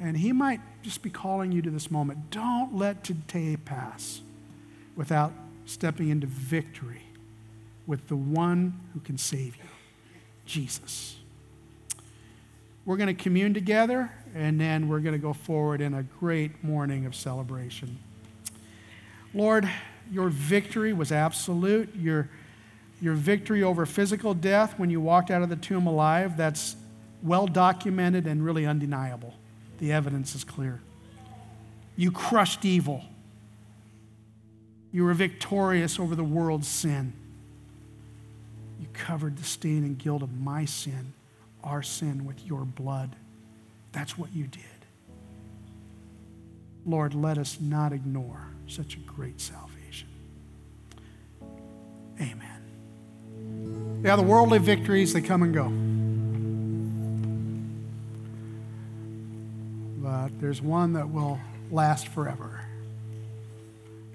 And 0.00 0.16
He 0.16 0.32
might 0.32 0.60
just 0.82 1.02
be 1.02 1.10
calling 1.10 1.50
you 1.50 1.62
to 1.62 1.70
this 1.70 1.90
moment. 1.90 2.30
Don't 2.30 2.76
let 2.76 3.02
today 3.02 3.56
pass 3.56 4.20
without 4.94 5.32
stepping 5.64 6.08
into 6.08 6.26
victory 6.26 7.02
with 7.86 8.06
the 8.08 8.16
one 8.16 8.78
who 8.92 9.00
can 9.00 9.18
save 9.18 9.56
you 9.56 9.62
Jesus. 10.46 11.16
We're 12.84 12.96
going 12.96 13.14
to 13.14 13.22
commune 13.22 13.52
together 13.52 14.10
and 14.38 14.60
then 14.60 14.88
we're 14.88 15.00
going 15.00 15.14
to 15.14 15.18
go 15.18 15.32
forward 15.32 15.80
in 15.80 15.94
a 15.94 16.04
great 16.04 16.62
morning 16.62 17.06
of 17.06 17.14
celebration. 17.16 17.98
Lord, 19.34 19.68
your 20.12 20.28
victory 20.28 20.92
was 20.92 21.10
absolute. 21.10 21.92
Your, 21.96 22.30
your 23.00 23.14
victory 23.14 23.64
over 23.64 23.84
physical 23.84 24.34
death 24.34 24.78
when 24.78 24.90
you 24.90 25.00
walked 25.00 25.32
out 25.32 25.42
of 25.42 25.48
the 25.48 25.56
tomb 25.56 25.88
alive, 25.88 26.36
that's 26.36 26.76
well 27.20 27.48
documented 27.48 28.28
and 28.28 28.44
really 28.44 28.64
undeniable. 28.64 29.34
The 29.80 29.90
evidence 29.90 30.36
is 30.36 30.44
clear. 30.44 30.80
You 31.96 32.12
crushed 32.12 32.64
evil. 32.64 33.02
You 34.92 35.04
were 35.04 35.14
victorious 35.14 35.98
over 35.98 36.14
the 36.14 36.22
world's 36.22 36.68
sin. 36.68 37.12
You 38.80 38.86
covered 38.92 39.36
the 39.36 39.44
stain 39.44 39.82
and 39.82 39.98
guilt 39.98 40.22
of 40.22 40.32
my 40.32 40.64
sin, 40.64 41.12
our 41.64 41.82
sin, 41.82 42.24
with 42.24 42.46
your 42.46 42.64
blood. 42.64 43.16
That's 43.92 44.16
what 44.18 44.32
you 44.34 44.46
did. 44.46 44.62
Lord, 46.86 47.14
let 47.14 47.38
us 47.38 47.58
not 47.60 47.92
ignore 47.92 48.48
such 48.66 48.96
a 48.96 48.98
great 49.00 49.40
salvation. 49.40 50.08
Amen. 52.20 54.00
Yeah, 54.04 54.16
the 54.16 54.22
worldly 54.22 54.58
victories, 54.58 55.12
they 55.12 55.20
come 55.20 55.42
and 55.42 55.52
go. 55.54 55.68
But 60.02 60.40
there's 60.40 60.62
one 60.62 60.94
that 60.94 61.10
will 61.10 61.38
last 61.70 62.08
forever, 62.08 62.64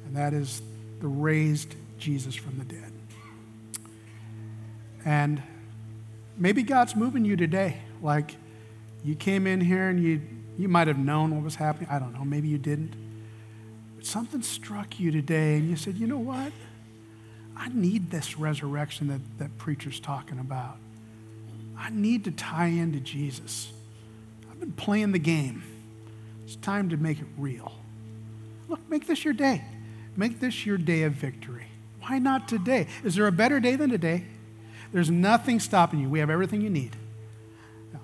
and 0.05 0.15
that 0.15 0.33
is 0.33 0.61
the 0.99 1.07
raised 1.07 1.75
Jesus 1.99 2.33
from 2.35 2.57
the 2.57 2.65
dead. 2.65 2.91
And 5.05 5.43
maybe 6.37 6.63
God's 6.63 6.95
moving 6.95 7.25
you 7.25 7.35
today. 7.35 7.81
Like 8.01 8.35
you 9.03 9.15
came 9.15 9.47
in 9.47 9.61
here 9.61 9.89
and 9.89 10.01
you, 10.01 10.21
you 10.57 10.67
might 10.67 10.87
have 10.87 10.97
known 10.97 11.35
what 11.35 11.43
was 11.43 11.55
happening. 11.55 11.89
I 11.89 11.99
don't 11.99 12.13
know. 12.13 12.23
Maybe 12.23 12.47
you 12.47 12.57
didn't. 12.57 12.93
But 13.95 14.05
something 14.05 14.41
struck 14.41 14.99
you 14.99 15.11
today 15.11 15.55
and 15.57 15.69
you 15.69 15.75
said, 15.75 15.95
you 15.95 16.07
know 16.07 16.19
what? 16.19 16.51
I 17.55 17.69
need 17.69 18.09
this 18.09 18.37
resurrection 18.37 19.07
that, 19.09 19.21
that 19.39 19.57
preacher's 19.57 19.99
talking 19.99 20.39
about. 20.39 20.77
I 21.77 21.89
need 21.89 22.23
to 22.25 22.31
tie 22.31 22.67
into 22.67 22.99
Jesus. 22.99 23.71
I've 24.49 24.59
been 24.59 24.71
playing 24.71 25.11
the 25.11 25.19
game. 25.19 25.63
It's 26.45 26.55
time 26.55 26.89
to 26.89 26.97
make 26.97 27.19
it 27.19 27.27
real. 27.37 27.73
Look, 28.69 28.79
make 28.89 29.07
this 29.07 29.23
your 29.23 29.33
day. 29.33 29.63
Make 30.15 30.39
this 30.39 30.65
your 30.65 30.77
day 30.77 31.03
of 31.03 31.13
victory. 31.13 31.67
Why 32.01 32.19
not 32.19 32.47
today? 32.47 32.87
Is 33.03 33.15
there 33.15 33.27
a 33.27 33.31
better 33.31 33.59
day 33.59 33.75
than 33.75 33.89
today? 33.89 34.25
There's 34.91 35.09
nothing 35.09 35.59
stopping 35.59 35.99
you. 35.99 36.09
We 36.09 36.19
have 36.19 36.29
everything 36.29 36.61
you 36.61 36.69
need. 36.69 36.95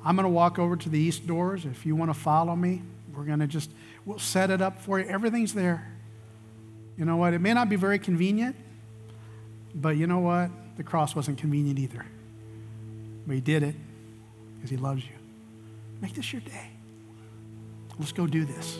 I'm 0.03 0.15
going 0.15 0.23
to 0.23 0.29
walk 0.29 0.59
over 0.59 0.75
to 0.75 0.89
the 0.89 0.99
east 0.99 1.27
doors. 1.27 1.65
If 1.65 1.85
you 1.85 1.95
want 1.95 2.13
to 2.13 2.19
follow 2.19 2.55
me, 2.55 2.81
we're 3.15 3.23
going 3.23 3.39
to 3.39 3.47
just, 3.47 3.71
we'll 4.05 4.19
set 4.19 4.49
it 4.49 4.61
up 4.61 4.81
for 4.81 4.99
you. 4.99 5.05
Everything's 5.07 5.53
there. 5.53 5.91
You 6.97 7.05
know 7.05 7.17
what? 7.17 7.33
It 7.33 7.39
may 7.39 7.53
not 7.53 7.69
be 7.69 7.75
very 7.75 7.99
convenient, 7.99 8.55
but 9.73 9.97
you 9.97 10.07
know 10.07 10.19
what? 10.19 10.51
The 10.77 10.83
cross 10.83 11.15
wasn't 11.15 11.37
convenient 11.37 11.79
either. 11.79 12.05
But 13.27 13.35
he 13.35 13.41
did 13.41 13.63
it 13.63 13.75
because 14.55 14.69
he 14.69 14.77
loves 14.77 15.03
you. 15.03 15.15
Make 16.01 16.13
this 16.13 16.31
your 16.31 16.41
day. 16.41 16.69
Let's 17.97 18.11
go 18.11 18.27
do 18.27 18.45
this. 18.45 18.79